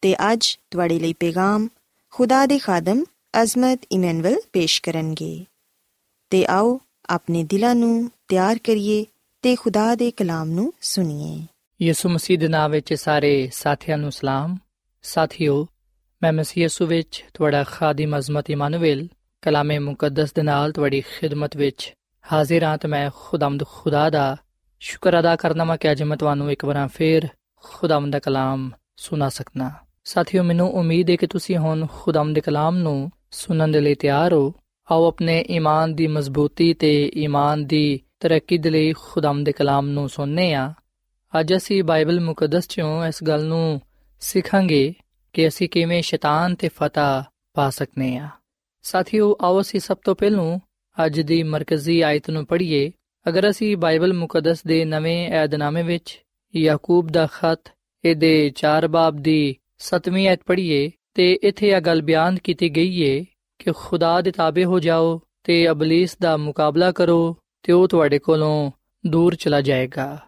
ਤੇ 0.00 0.32
ਅੱਜ 0.32 0.58
ਤੁਹਾਡੇ 0.70 0.98
ਲਈ 1.00 1.12
ਪੈਗਾਮ 1.12 1.68
ਖੁਦਾ 2.10 2.46
ਦੇ 2.46 2.58
ਖਾਦਮ 2.58 3.04
ਅਜ਼ਮਤ 3.42 3.80
ਇਮਨੁਅਲ 3.92 4.36
ਪੇਸ਼ 4.52 4.82
ਕਰਨਗੇ। 4.82 5.44
ਤੇ 6.30 6.46
ਆਓ 6.46 6.80
ਆਪਣੇ 7.10 7.44
ਦਿਲਾਂ 7.44 7.74
ਨੂੰ 7.74 8.10
ਤਿਆਰ 8.28 8.58
ਕਰੀਏ 8.58 9.04
ਤੇ 9.42 9.56
ਖੁਦਾ 9.56 9.94
ਦੇ 9.94 10.10
ਕਲਾਮ 10.10 10.50
ਨੂੰ 10.50 10.72
ਸੁਣੀਏ। 10.80 11.46
ਯਿਸੂ 11.82 12.08
ਮਸੀਹ 12.08 12.38
ਦੇ 12.38 12.48
ਨਾਮ 12.48 12.70
ਵਿੱਚ 12.70 12.94
ਸਾਰੇ 12.94 13.50
ਸਾਥੀਆਂ 13.52 13.98
ਨੂੰ 13.98 14.12
ਸਲਾਮ। 14.12 14.56
ਸਾਥਿਓ, 15.02 15.66
ਮੈਂ 16.22 16.32
ਮਸੀਹ 16.32 16.62
ਯਿਸੂ 16.62 16.86
ਵਿੱਚ 16.86 17.24
ਤੁਹਾਡਾ 17.34 17.64
ਖਾਦਮ 17.64 18.18
ਅਜ਼ਮਤ 18.18 18.50
ਇਮਾਨੁਅਲ 18.50 19.08
ਕਲਾਮੇ 19.42 19.78
ਮੁਕੱਦਸ 19.78 20.32
ਦੇ 20.32 20.42
ਨਾਲ 20.42 20.72
ਤੁਹਾਡੀ 20.72 21.00
ਖਿਦਮਤ 21.00 21.56
ਵਿੱਚ 21.56 21.94
ਹਾਜ਼ਰ 22.32 22.64
ਹਾਂ 22.64 22.78
ਤੇ 22.78 22.88
ਮੈਂ 22.88 23.10
ਖੁਦਾਮਦ 23.16 23.64
ਖੁਦਾ 23.64 24.10
ਦਾ 24.10 24.36
ਸ਼ੁਕਰ 24.80 25.20
ਅਦਾ 25.20 25.36
ਕਰਨਾ 25.36 25.64
ਮੈਂ 25.64 25.76
ਕਿ 25.76 25.92
ਅੱਜ 25.92 26.02
ਮੈਂ 26.02 26.16
ਤੁਹਾਨੂੰ 26.16 26.52
ਇੱਕ 26.52 26.64
ਵਾਰ 26.64 26.88
ਫੇਰ 26.88 27.28
ਖੁਦਾਮਦ 27.56 28.12
ਦਾ 28.12 28.18
ਕਲਾਮ 28.18 28.70
ਸੁਣਾ 28.96 29.28
ਸਕਣਾ 29.28 29.70
ਸਾਥੀਓ, 30.08 30.42
ਮੈਨੂੰ 30.42 30.72
ਉਮੀਦ 30.72 31.10
ਹੈ 31.10 31.16
ਕਿ 31.16 31.26
ਤੁਸੀਂ 31.26 31.56
ਹੁਣ 31.56 31.86
ਖੁਦਾਮਦ 31.92 32.34
ਦੇ 32.34 32.40
ਕਲਾਮ 32.40 32.76
ਨੂੰ 32.76 33.10
ਸੁਣਨ 33.30 33.72
ਦੇ 33.72 33.80
ਲਈ 33.80 33.94
ਤਿਆਰ 33.94 34.32
ਹੋ। 34.32 34.54
ਆਓ 34.90 35.08
ਆਪਣੇ 35.08 35.44
ਈਮਾਨ 35.50 35.94
ਦੀ 35.94 36.06
ਮਜ਼ਬੂਤੀ 36.06 36.74
ਤੇ 36.74 37.12
ਈਮਾਨ 37.16 37.66
ਦੀ 37.66 38.00
ਤਰੱਕੀ 38.20 38.58
ਦੇ 38.58 38.70
ਲਈ 38.70 38.92
ਖੁਦਾਮ 38.92 39.44
ਦੇ 39.44 39.52
ਕਲਾਮ 39.52 39.88
ਨੂੰ 39.88 40.08
ਸੁਣਨੇ 40.08 40.54
ਆ। 40.54 40.74
ਅੱਜ 41.40 41.54
ਅਸੀਂ 41.54 41.84
ਬਾਈਬਲ 41.84 42.20
ਮੁਕੱਦਸ 42.20 42.68
ਚੋਂ 42.68 43.06
ਇਸ 43.06 43.24
ਗੱਲ 43.24 43.44
ਨੂੰ 43.44 43.80
ਸਿੱਖਾਂਗੇ 44.20 44.94
ਕਿ 45.32 45.48
ਅਸੀਂ 45.48 45.68
ਕਿਵੇਂ 45.68 46.02
ਸ਼ੈਤਾਨ 46.02 46.54
ਤੇ 46.54 46.68
ਫਤਹ 46.68 47.22
ਪਾ 47.54 47.70
ਸਕਨੇ 47.70 48.16
ਆ। 48.16 48.28
ਸਾਥੀਓ, 48.82 49.36
ਆਓ 49.40 49.60
ਅਸੀਂ 49.60 49.80
ਸਭ 49.80 49.96
ਤੋਂ 50.04 50.16
ਪਹਿਲਾਂ 50.16 50.58
ਅੱਜ 51.06 51.20
ਦੀ 51.20 51.42
ਮਰਕਜ਼ੀ 51.42 52.00
ਆਇਤ 52.00 52.30
ਨੂੰ 52.30 52.46
ਪੜ੍ਹੀਏ। 52.46 52.92
ਅਗਰ 53.28 53.50
ਅਸੀਂ 53.50 53.76
ਬਾਈਬਲ 53.76 54.12
ਮੁਕੱਦਸ 54.12 54.64
ਦੇ 54.64 54.84
ਨਵੇਂ 54.84 55.28
ਏਧਨਾਮੇ 55.28 55.82
ਵਿੱਚ 55.82 56.22
ਯਾਕੂਬ 56.56 57.08
ਦਾ 57.08 57.26
ਖਤ, 57.26 57.60
ਇਹਦੇ 58.04 58.52
4 58.56 58.88
ਬਾਬ 58.88 59.16
ਦੀ 59.16 59.56
7ਵੀਂ 59.81 60.27
ਆਇਤ 60.27 60.39
ਪੜ੍ਹੀਏ 60.45 60.91
ਤੇ 61.13 61.39
ਇੱਥੇ 61.43 61.69
ਇਹ 61.69 61.81
ਗੱਲ 61.81 62.01
ਬਿਆਨ 62.01 62.37
ਕੀਤੀ 62.37 62.69
ਗਈ 62.69 63.01
ਏ 63.01 63.25
ਕਿ 63.59 63.71
ਖੁਦਾ 63.75 64.21
ਦੇ 64.21 64.31
ਤਾਬੇ 64.31 64.65
ਹੋ 64.65 64.79
ਜਾਓ 64.79 65.21
ਤੇ 65.43 65.67
ਅਬਲਿਸ 65.69 66.17
ਦਾ 66.21 66.37
ਮੁਕਾਬਲਾ 66.37 66.91
ਕਰੋ 66.91 67.35
ਤੇ 67.63 67.73
ਉਹ 67.73 67.87
ਤੁਹਾਡੇ 67.87 68.19
ਕੋਲੋਂ 68.19 68.71
ਦੂਰ 69.05 69.35
ਚਲਾ 69.35 69.61
ਜਾਏਗਾ 69.61 70.19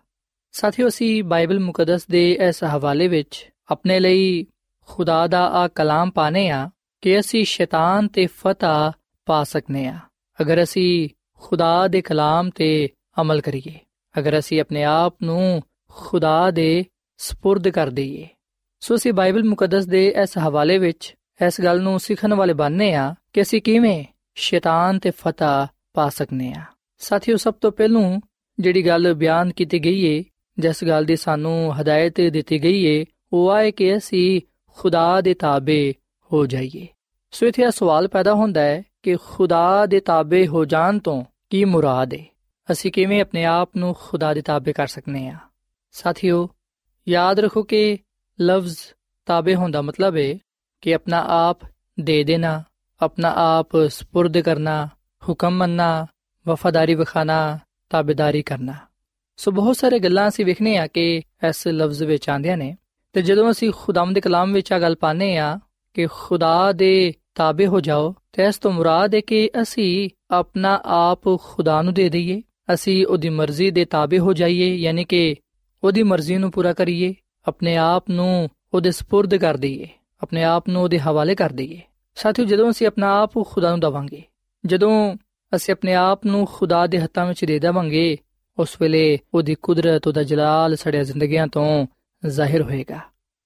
ਸਾਥੀਓ 0.52 0.88
ਅਸੀਂ 0.88 1.24
ਬਾਈਬਲ 1.24 1.60
ਮੁਕੱਦਸ 1.60 2.08
ਦੇ 2.08 2.32
ਇਸ 2.32 2.64
ਹਵਾਲੇ 2.64 3.08
ਵਿੱਚ 3.08 3.52
ਆਪਣੇ 3.72 4.00
ਲਈ 4.00 4.46
ਖੁਦਾ 4.82 5.28
ਦਾ 5.28 5.46
ਆ 5.46 5.68
ਕਲਾਮ 5.68 6.12
ਪਾਣੇ 6.12 6.50
ਆ 6.50 6.70
ਕਿ 7.02 7.20
ਅਸੀਂ 7.20 7.46
ਸ਼ੈਤਾਨ 7.46 8.08
ਤੇ 8.08 8.26
ਫਤਹ 8.26 8.92
ਪਾ 9.26 9.44
ਸਕਨੇ 9.44 9.88
ਆ 9.88 10.00
ਅਗਰ 10.42 10.64
ਅਸੀਂ 10.64 11.10
ਖੁਦਾ 11.36 11.88
ਦੇ 11.88 12.02
ਕਲਾਮ 12.02 12.50
ਤੇ 12.50 12.90
ਅਮਲ 13.22 13.42
ਕਰੀਏ 13.42 13.80
ਅਗਰ 14.20 14.40
ਅਸੀਂ 14.40 14.62
ਆਪਣੇ 14.62 14.84
ਆਪ 14.84 15.16
ਨੂੰ 15.24 15.62
ਖੁਦਾ 15.90 16.52
ਦੇ 16.52 16.86
سپرد 17.20 17.72
ਕਰ 17.72 17.90
ਦਈਏ 17.90 18.28
ਸੋ 18.81 18.95
ਅਸੀਂ 18.95 19.13
ਬਾਈਬਲ 19.13 19.45
ਮੁਕੱਦਸ 19.45 19.87
ਦੇ 19.87 20.15
ਇਸ 20.23 20.39
ਹਵਾਲੇ 20.39 20.79
ਵਿੱਚ 20.79 21.15
ਇਸ 21.47 21.61
ਗੱਲ 21.61 21.81
ਨੂੰ 21.81 22.01
ਸਿੱਖਣ 22.01 22.35
ਵਾਲੇ 22.35 22.53
ਬਣਨੇ 22.53 22.95
ਆ 22.95 23.15
ਕਿ 23.33 23.43
ਅਸੀਂ 23.43 23.63
ਕਿਵੇਂ 23.63 24.05
ਸ਼ੈਤਾਨ 24.35 24.99
ਤੇ 24.99 25.11
ਫਤਹ 25.11 25.67
ਪਾ 25.95 26.09
ਸਕਨੇ 26.09 26.53
ਆ। 26.53 26.63
ਸਾਥੀਓ, 26.99 27.37
ਸਭ 27.37 27.55
ਤੋਂ 27.55 27.73
ਪਹਿਲੂ 27.73 28.21
ਜਿਹੜੀ 28.61 28.87
ਗੱਲ 28.87 29.15
ਬਿਆਨ 29.15 29.53
ਕੀਤੀ 29.53 29.79
ਗਈ 29.79 30.05
ਏ, 30.05 30.25
ਜਿਸ 30.59 30.85
ਗੱਲ 30.85 31.05
ਦੀ 31.05 31.17
ਸਾਨੂੰ 31.17 31.81
ਹਦਾਇਤ 31.81 32.21
ਦਿੱਤੀ 32.21 32.63
ਗਈ 32.63 32.85
ਏ, 32.85 33.05
ਉਹ 33.33 33.51
ਆਏ 33.51 33.71
ਕਿ 33.71 33.97
ਅਸੀਂ 33.97 34.41
ਖੁਦਾ 34.77 35.21
ਦੇ 35.21 35.35
ਤਾਬੇ 35.35 35.95
ਹੋ 36.33 36.47
ਜਾਈਏ। 36.47 36.87
ਸੋ 37.31 37.47
ਇਥੇ 37.47 37.63
ਇਹ 37.63 37.71
ਸਵਾਲ 37.71 38.09
ਪੈਦਾ 38.09 38.35
ਹੁੰਦਾ 38.35 38.61
ਹੈ 38.61 38.83
ਕਿ 39.03 39.17
ਖੁਦਾ 39.17 39.87
ਦੇ 39.87 40.01
ਤਾਬੇ 40.01 40.47
ਹੋ 40.47 40.65
ਜਾਣ 40.65 40.99
ਤੋਂ 40.99 41.25
ਕੀ 41.51 41.65
ਮੁਰਾਦ 41.65 42.15
ਹੈ 42.15 42.25
ਅਸੀਂ 42.73 42.93
ਕਿਵੇਂ 42.93 43.21
ਆਪਣੇ 43.21 43.45
ਆਪ 43.45 43.71
ਨੂੰ 43.77 43.97
ਖੁਦਾ 44.01 44.35
ਦੇ 44.35 44.43
ਤਾਬੇ 44.43 44.73
ਕਰ 44.73 44.87
ਸਕਨੇ 44.87 45.29
ਆ? 45.29 45.37
ਸਾਥੀਓ, 45.93 46.49
ਯਾਦ 47.09 47.41
ਰੱਖੋ 47.41 47.63
ਕਿ 47.63 47.99
ਲਫ਼ਜ਼ 48.42 48.78
ਤਾਬੇ 49.26 49.56
ਹੋਣ 49.56 49.72
ਦਾ 49.72 49.82
ਮਤਲਬ 49.82 50.18
ਹੈ 50.18 50.38
ਕਿ 50.82 50.96
ਆਪਣਾ 50.96 51.26
ਆਪ 51.28 51.60
ਦੇ 52.00 52.24
ਦੇਣਾ 52.24 52.64
ਆਪਣਾ 53.02 53.34
ਆਪ 53.36 53.68
سپرد 53.76 54.44
ਕਰਨਾ 54.44 54.90
ਹੁਕਮ 55.30 55.58
ਮੰਨਣਾ 55.58 56.08
ਵਫਾਦਾਰੀ 56.48 56.96
ਵਿਖਾਣਾ 56.96 57.60
ਤਾਬੇਦਾਰੀ 57.90 58.42
ਕਰਨਾ 58.42 58.74
ਸੋ 59.38 59.52
ਬਹੁਤ 59.52 59.78
ਸਾਰੇ 59.78 60.00
ਗੱਲਾਂ 60.00 60.28
ਅਸੀਂ 60.28 60.46
ਵੇਖਨੇ 60.46 60.78
ਆ 60.78 60.88
ਕਿ 60.88 61.22
ਇਸ 61.50 61.68
ਲਫ਼ਜ਼ 61.68 62.04
ਵਿੱਚ 62.04 62.30
ਆਂਦੀਆਂ 62.30 62.58
ਨੇ 62.58 62.78
ਤੇ 63.14 63.22
ਜਦੋਂ 63.22 63.52
ਅਸੀਂ 63.52 63.72
ਖੁਦਾਮ 63.76 64.14
ਦੇ 64.14 64.22
ਕਲਾਮ 64.22 64.54
ਵਿੱਚ 64.54 64.74
ਆ 64.74 64.80
ਗੱਲ 64.80 64.96
ਪਾਣੇ 64.96 65.38
ਆ 65.38 65.60
ਕਿ 65.94 66.08
ਖੁਦਾ 66.12 66.72
ਦੇ 66.72 67.14
ਤਾਬੇ 67.36 67.68
ਹੋ 67.68 67.80
ਜਾਓ 67.80 68.16
ਤੇ 68.34 68.44
ਇਸ 68.44 68.58
ਤੋਂ 68.58 68.72
ਮੁਰਾਦ 68.72 69.16
ਹੈ 69.16 69.20
ਕਿ 69.20 69.50
ਅਸੀਂ 69.62 70.10
ਆਪਣਾ 70.32 70.82
ਆਪ 70.86 71.38
ਖੁਦਾ 71.38 71.82
ਨੂੰ 71.82 71.94
ਦੇ 71.94 72.10
ਦਈਏ 72.10 72.42
ਅਸੀਂ 72.74 73.08
ਉਹਦੀ 73.08 73.30
ਮਰਜ਼ੀ 73.30 73.72
ਦੇ 73.72 73.86
ਤਾਬੇ 73.86 74.20
ਹੋ 74.20 74.34
ਜਾਈਏ 74.34 74.76
ਯਾਨੀ 74.76 75.04
ਕਿ 75.04 75.36
ਉਹਦੀ 75.84 76.04
ਮਰਜ਼ੀ 76.04 76.38
ਨੂੰ 76.38 76.52
ਪੂਰਾ 76.52 76.74
ਕਰੀਏ 76.74 77.14
ਆਪਣੇ 77.48 77.76
ਆਪ 77.76 78.10
ਨੂੰ 78.10 78.50
ਉਹਦੇ 78.74 78.90
سپرد 78.90 79.40
ਕਰ 79.40 79.58
ਦਈਏ 79.58 79.88
ਆਪਣੇ 80.22 80.44
ਆਪ 80.44 80.70
ਨੂੰ 80.70 80.84
ਉਹਦੇ 80.84 81.00
ਹਵਾਲੇ 81.00 81.36
ਕਰ 81.36 81.52
ਦਈਏ 81.52 81.82
ਸਾਥੀਓ 82.16 82.46
ਜਦੋਂ 82.46 82.72
ਅਸੀਂ 82.72 82.88
ਆਪਣਾ 82.88 83.22
ਆਪ 83.22 83.32
ਖੁਦਾ 83.48 83.70
ਨੂੰ 83.70 83.80
ਦਵਾਂਗੇ 83.80 84.24
ਜਦੋਂ 84.66 85.16
ਅਸੀਂ 85.56 85.74
ਆਪਣੇ 85.74 85.94
ਆਪ 85.94 86.26
ਨੂੰ 86.26 86.48
ਖੁਦਾ 86.54 86.88
ਦੇ 86.88 87.00
ਹੱਥਾਂ 87.00 87.26
ਵਿੱਚ 87.26 87.46
ਦੇ 87.46 87.60
ਦੇਵਾਂਗੇ 87.60 88.18
ਉਸ 88.58 88.82
ਵੇਲੇ 88.82 89.20
ਉਹਦੀ 89.34 89.56
ਕੁਦਰਤ 89.56 90.08
ਉਹਦਾ 90.08 90.24
ਜਲਾਲ 90.24 90.76
ਸਾਡੇ 90.76 91.04
ਜ਼ਿੰਦਗੀਆਂ 91.04 91.48
ਤੋਂ 91.48 91.88
ਜ਼ਾਹਿਰ 92.28 92.62
ਹੋਏਗਾ 92.62 93.00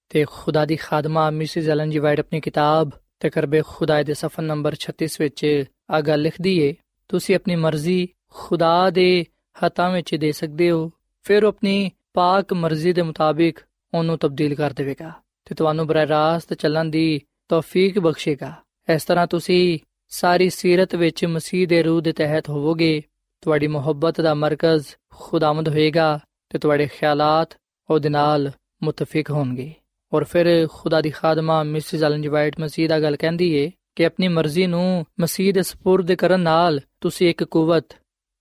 ਤੇ 0.08 0.26
ਖੁਦਾ 0.30 0.64
ਦੀ 0.64 0.76
ਖਾਦਮਾ 0.76 1.30
ਮਿਸਿਸ 1.30 1.68
ਐਲਨ 1.68 1.90
ਜੀ 1.90 1.98
ਵਾਈਟ 1.98 2.20
ਆਪਣੀ 2.20 2.40
ਕਿਤਾਬ 2.40 2.90
ਤਕਰਬੇ 3.20 3.62
ਖੁਦਾ 3.66 4.02
ਦੇ 4.02 4.14
ਸਫਾ 4.14 4.42
ਨੰਬਰ 4.42 4.76
36 4.80 5.08
ਵਿੱਚ 5.20 5.64
ਆ 5.90 6.00
ਗੱਲ 6.00 6.20
ਲਿਖਦੀ 6.20 6.58
ਏ 6.58 6.74
ਤੁਸੀਂ 7.08 7.34
ਆਪਣੀ 7.34 7.56
ਮਰਜ਼ੀ 7.56 8.08
ਖੁਦਾ 8.30 8.90
ਦੇ 8.90 9.26
ਹੱਥਾਂ 9.66 9.90
ਵਿੱਚ 9.90 10.14
ਦੇ 10.14 10.32
ਸਕਦੇ 10.32 10.70
ਹੋ 10.70 10.92
ਫਿਰ 11.22 11.44
ਉਹ 11.44 11.48
ਆਪਣੀ 11.48 11.90
ਪਾਕ 12.14 12.52
ਮਰਜ਼ੀ 12.52 12.92
ਦੇ 12.92 13.02
ਮੁਤਾਬਿਕ 13.02 13.58
ਉਹਨੂੰ 13.94 14.18
ਤਬਦੀਲ 14.18 14.54
ਕਰ 14.54 14.72
ਦੇਵੇਗਾ 14.72 15.12
ਤੇ 15.44 15.54
ਤੁਹਾਨੂੰ 15.54 15.86
ਬਰਾਹ 15.86 16.06
ਰਾਸਤ 16.06 16.54
ਚੱਲਣ 16.54 16.84
ਦੀ 16.84 17.20
ਤੌਫੀਕ 17.48 17.98
ਬਖਸ਼ੇਗਾ 17.98 18.54
ਇਸ 18.94 19.04
ਤਰ੍ਹਾਂ 19.04 19.26
ਤੁਸੀਂ 19.26 19.78
ਸਾਰੀ 20.08 20.50
ਸੀਰਤ 20.50 20.94
ਵਿੱਚ 20.94 21.24
ਮਸੀਹ 21.24 21.68
ਦੇ 21.68 21.82
ਰੂਹ 21.82 22.00
ਦੇ 22.00 22.12
ਤਹਿਤ 22.12 22.48
ਹੋਵੋਗੇ 22.48 23.02
ਤੁਹਾਡੀ 23.40 23.66
ਮੁਹੱਬਤ 23.66 24.20
ਦਾ 24.20 24.34
ਮਰਕਜ਼ 24.34 24.86
ਖੁਦਾਵੰਦ 25.14 25.68
ਹੋਏਗਾ 25.68 26.20
ਤੇ 26.48 26.58
ਤੁਹਾਡੇ 26.58 26.86
ਖਿਆਲਾਤ 26.86 27.56
ਉਹਦੇ 27.90 28.08
ਨਾਲ 28.08 28.50
ਮੁਤਫਿਕ 28.82 29.30
ਹੋਣਗੇ 29.30 29.72
ਔਰ 30.12 30.24
ਫਿਰ 30.24 30.68
ਖੁਦਾ 30.72 31.00
ਦੀ 31.00 31.10
ਖਾਦਮਾ 31.10 31.62
ਮਿਸਿਸ 31.62 32.02
ਐਲਨ 32.02 32.22
ਜੀ 32.22 32.28
ਵਾਈਟ 32.28 32.60
ਮਸੀਹ 32.60 32.88
ਦਾ 32.88 33.00
ਗੱਲ 33.00 33.16
ਕਹਿੰਦੀ 33.16 33.52
ਏ 33.52 33.70
ਕਿ 33.96 34.06
ਆਪਣੀ 34.06 34.28
ਮਰਜ਼ੀ 34.28 34.66
ਨੂੰ 34.66 35.06
ਮਸੀਹ 35.20 35.52
ਦੇ 35.52 35.60
سپرد 35.60 36.16
ਕਰਨ 36.16 36.40
ਨਾਲ 36.40 36.80
ਤੁਸੀਂ 37.00 37.30
ਇੱਕ 37.30 37.44
ਕੂਵਤ 37.44 37.84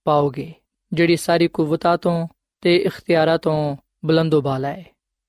ਪਾਓਗੇ 0.03 0.53
ਜਿਹੜੀ 0.93 1.15
ਸਾਰੀ 1.15 1.47
ਕੂਵਤਾਂ 1.47 1.97
ਤੋਂ 1.97 2.27
ਤੇ 2.61 2.75
ਇਖਤਿਆਰਾਂ 2.75 3.37
ਤੋਂ 3.37 3.77
ਬੁਲੰਦੋ 4.05 4.41
ਬਾਲਾ 4.41 4.67
ਹੈ 4.67 4.85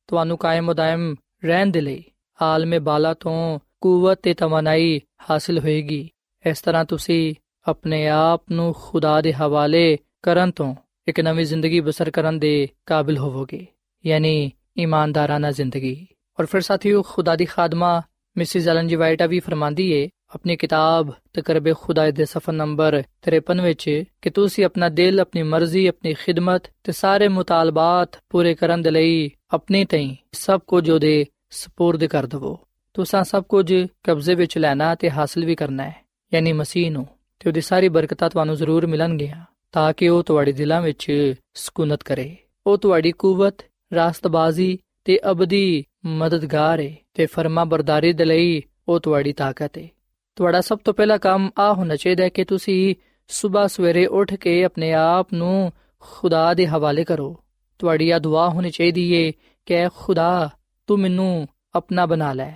ਤੁਹਾਨੂੰ 0.07 0.37
ਕਾਇਮ 0.37 0.69
ਉਦਾਇਮ 0.69 1.15
ਰਹਿਣ 1.45 1.71
ਦੇ 1.71 1.81
ਲਈ 1.81 2.03
ਆਲਮੇ 2.41 2.79
ਬਾਲਾ 2.79 3.13
ਤੋਂ 3.13 3.59
ਕੂਵਤ 3.81 4.19
ਤੇ 4.23 4.33
ਤਮਨਾਈ 4.33 4.99
ਹਾਸਲ 5.29 5.59
ਹੋਏਗੀ। 5.59 6.09
ਇਸ 6.45 6.61
ਤਰ੍ਹਾਂ 6.61 6.85
ਤੁਸੀਂ 6.85 7.35
ਆਪਣੇ 7.67 8.07
ਆਪ 8.07 8.43
ਨੂੰ 8.51 8.73
ਖੁਦਾ 8.77 9.21
ਦੇ 9.21 9.33
ਹਵਾਲੇ 9.33 9.97
ਕਰਨ 10.23 10.51
ਤੋਂ 10.51 10.75
ਇੱਕ 11.07 11.19
ਨਵੀਂ 11.19 11.45
ਜ਼ਿੰਦਗੀ 11.45 11.79
ਬਸਰ 11.79 12.09
ਕਰਨ 12.09 12.39
ਦੇ 12.39 12.67
ਕਾਬਿਲ 12.85 13.17
ਹੋਵੋਗੇ, 13.17 13.65
ਯਾਨੀ 14.05 14.51
ਇਮਾਨਦਾਰਾਨਾ 14.77 15.51
ਜ਼ਿੰਦਗੀ। 15.51 16.07
ਔਰ 16.39 16.45
ਫਿਰ 16.45 16.61
ਸਾਥੀਓ, 16.61 17.01
ਖੁਦਾ 17.01 17.35
ਦੀ 17.35 17.45
ਖਾਦਮਾ 17.45 18.01
ਮਿਸਿਸ 18.37 18.67
ਐਲਨ 18.67 18.87
ਜੀ 18.87 18.95
ਵਾਈਟਾ 18.95 19.25
ਵੀ 19.25 19.39
ਫਰਮਾਂਦੀ 19.39 19.91
ਏ 19.91 20.09
ਆਪਣੀ 20.34 20.56
ਕਿਤਾਬ 20.56 21.12
ਤਕਰਬੇ 21.32 21.74
ਖੁਦਾ 21.80 22.10
ਦੇ 22.10 22.24
ਸਫਾ 22.24 22.52
ਨੰਬਰ 22.52 23.02
53 23.30 23.62
ਵਿੱਚ 23.62 24.02
ਕਿ 24.22 24.30
ਤੁਸੀਂ 24.30 24.64
ਆਪਣਾ 24.64 24.88
ਦਿਲ 24.88 25.20
ਆਪਣੀ 25.20 25.42
ਮਰਜ਼ੀ 25.42 25.86
ਆਪਣੀ 25.86 26.14
ਖਿਦਮਤ 26.14 26.62
ਤੇ 26.84 26.92
ਸਾਰੇ 26.92 27.28
ਮੁਤਾਲਬਾਤ 27.28 28.22
ਪੂਰੇ 28.30 28.54
ਕਰਨ 28.54 28.82
ਦੇ 28.82 28.90
ਲਈ 28.90 29.30
ਆਪਣੀ 29.50 29.84
ਤਈ 29.84 30.16
ਸਭ 30.32 30.60
ਕੁਝ 30.66 30.90
ਉਹਦੇ 30.90 31.26
سپرد 31.54 32.08
ਕਰ 32.08 32.26
ਦਵੋ 32.26 32.58
ਤੁਸੀਂ 32.94 33.24
ਸਭ 33.24 33.44
ਕੁਝ 33.44 33.86
ਕਬਜ਼ੇ 34.04 34.34
ਵਿੱਚ 34.34 34.58
ਲੈਣਾ 34.58 34.94
ਤੇ 34.94 35.10
ਹਾਸਲ 35.10 35.44
ਵੀ 35.44 35.54
ਕਰਨਾ 35.54 35.82
ਹੈ 35.82 36.04
ਯਾਨੀ 36.34 36.52
ਮਸੀਹ 36.52 36.92
ਨੂੰ 36.92 37.06
ਤੇ 37.40 37.48
ਉਹਦੀ 37.48 37.60
ਸਾਰੀ 37.60 37.88
ਬਰਕਤਾਂ 37.88 38.30
ਤੁਹਾਨੂੰ 38.30 38.56
ਜ਼ਰੂਰ 38.56 38.86
ਮਿਲਣਗੀਆਂ 38.86 39.44
ਤਾਂ 39.72 39.92
ਕਿ 39.92 40.08
ਉਹ 40.08 40.22
ਤੁਹਾਡੇ 40.22 40.52
ਦਿਲਾਂ 40.52 40.82
ਵਿੱਚ 40.82 41.34
ਸਕੂਨਤ 41.54 42.02
ਕਰੇ 42.02 42.36
ਉਹ 42.66 42.78
ਤੁਹਾਡੀ 42.78 43.12
ਕੂਵਤ 43.12 43.54
ਰਾਸਤਬਾਜ਼ੀ 43.94 44.78
ਤੇ 45.04 45.18
ਅਬਦੀ 45.30 45.84
ਮਦਦਗਾਰ 46.06 46.80
ਹੈ 46.80 46.96
ਤੇ 47.14 47.26
ਫਰਮਾ 47.26 47.64
ਬਰਦਾਰੀ 47.64 48.12
ਦੇ 48.12 48.24
ਲਈ 48.24 48.62
ਉਹ 48.88 49.00
ਤੁਹਾਡੀ 49.00 49.32
ਤਾਕਤ 49.32 49.78
ਹੈ 49.78 49.88
ਤੁਹਾਡਾ 50.35 50.61
ਸਭ 50.61 50.79
ਤੋਂ 50.85 50.93
ਪਹਿਲਾ 50.93 51.17
ਕੰਮ 51.17 51.49
ਆ 51.59 51.73
ਹੋਣਾ 51.73 51.95
ਚਾਹੀਦਾ 51.95 52.23
ਹੈ 52.23 52.29
ਕਿ 52.29 52.45
ਤੁਸੀਂ 52.45 52.95
ਸਵੇਰ 53.27 53.67
ਸਵੇਰੇ 53.67 54.05
ਉੱਠ 54.05 54.33
ਕੇ 54.33 54.63
ਆਪਣੇ 54.63 54.93
ਆਪ 54.93 55.33
ਨੂੰ 55.33 55.73
ਖੁਦਾ 55.99 56.53
ਦੇ 56.53 56.67
ਹਵਾਲੇ 56.67 57.03
ਕਰੋ। 57.03 57.43
ਤੁਹਾਡੀ 57.79 58.09
ਆ 58.09 58.19
ਦੁਆ 58.19 58.49
ਹੋਣੀ 58.49 58.69
ਚਾਹੀਦੀ 58.69 59.13
ਏ 59.13 59.31
ਕਿ 59.65 59.89
ਖੁਦਾ, 59.95 60.49
ਤੂੰ 60.87 60.99
ਮੈਨੂੰ 60.99 61.47
ਆਪਣਾ 61.75 62.05
ਬਣਾ 62.05 62.33
ਲੈ। 62.33 62.53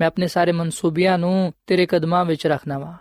ਮੈਂ 0.00 0.06
ਆਪਣੇ 0.06 0.28
ਸਾਰੇ 0.28 0.52
ਮਨਸੂਬਿਆਂ 0.52 1.18
ਨੂੰ 1.18 1.54
ਤੇਰੇ 1.66 1.86
ਕਦਮਾਂ 1.86 2.24
ਵਿੱਚ 2.24 2.46
ਰੱਖਣਾ 2.46 2.78
ਵਾ। 2.78 2.94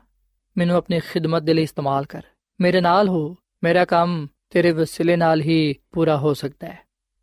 ਮੈਨੂੰ 0.57 0.75
ਆਪਣੀ 0.75 0.99
ਖਿਦਮਤ 0.99 1.41
ਦੇ 1.41 1.53
ਲਈ 1.53 1.63
ਇਸਤੇਮਾਲ 1.63 2.05
ਕਰ। 2.05 2.21
ਮੇਰੇ 2.61 2.81
ਨਾਲ 2.81 3.09
ਹੋ, 3.09 3.37
ਮੇਰਾ 3.63 3.85
ਕੰਮ 3.85 4.27
ਤੇਰੇ 4.49 4.71
ਵਸਿਲੇ 4.71 5.15
ਨਾਲ 5.15 5.41
ਹੀ 5.41 5.75
ਪੂਰਾ 5.91 6.17
ਹੋ 6.17 6.33
ਸਕਦਾ 6.33 6.67
ਹੈ। 6.67 6.79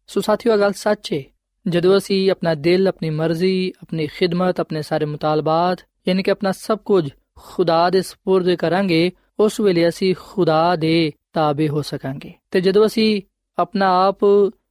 ਸੋ 0.07 0.21
ਸਾਥੀਓ 0.21 0.59
ਗੱਲ 0.59 0.73
ਸੱਚ 0.73 1.12
ਏ। 1.12 1.25
ਜਦੋਂ 1.68 1.99
ਅਸੀਂ 1.99 2.31
ਆਪਣਾ 2.31 2.55
ਦਿਲ, 2.55 2.88
ਆਪਣੀ 2.88 3.11
ਮਰਜ਼ੀ, 3.11 3.73
ਆਪਣੀ 3.83 4.07
ਖਿਦਮਤ, 4.07 4.61
ਆਪਣੇ 4.61 4.83
ਸਾਰੇ 4.83 5.05
ਮੁਤਾਲਬਾਤ 5.05 5.79
ਯਾਨੀ 6.08 6.24
ਕਿ 6.24 6.32
ਆਪਣਾ 6.32 6.52
ਸਭ 6.52 6.78
ਕੁਝ 6.86 7.10
ਖੁਦਾ 7.36 7.89
ਦੇ 7.89 8.00
سپرد 8.00 8.56
ਕਰਾਂਗੇ 8.58 9.12
ਉਸ 9.39 9.60
ਵੇਲੇ 9.60 9.89
ਅਸੀਂ 9.89 10.15
ਖੁਦਾ 10.19 10.76
ਦੇ 10.76 11.12
ਤਾਬੇ 11.34 11.69
ਹੋ 11.69 11.82
ਸਕਾਂਗੇ 11.82 12.34
ਤੇ 12.52 12.62
ਜਦੋਂ 12.62 12.86
ਅਸੀਂ 12.86 13.22
ਆਪਣਾ 13.58 14.08
ਆਪ 14.08 14.19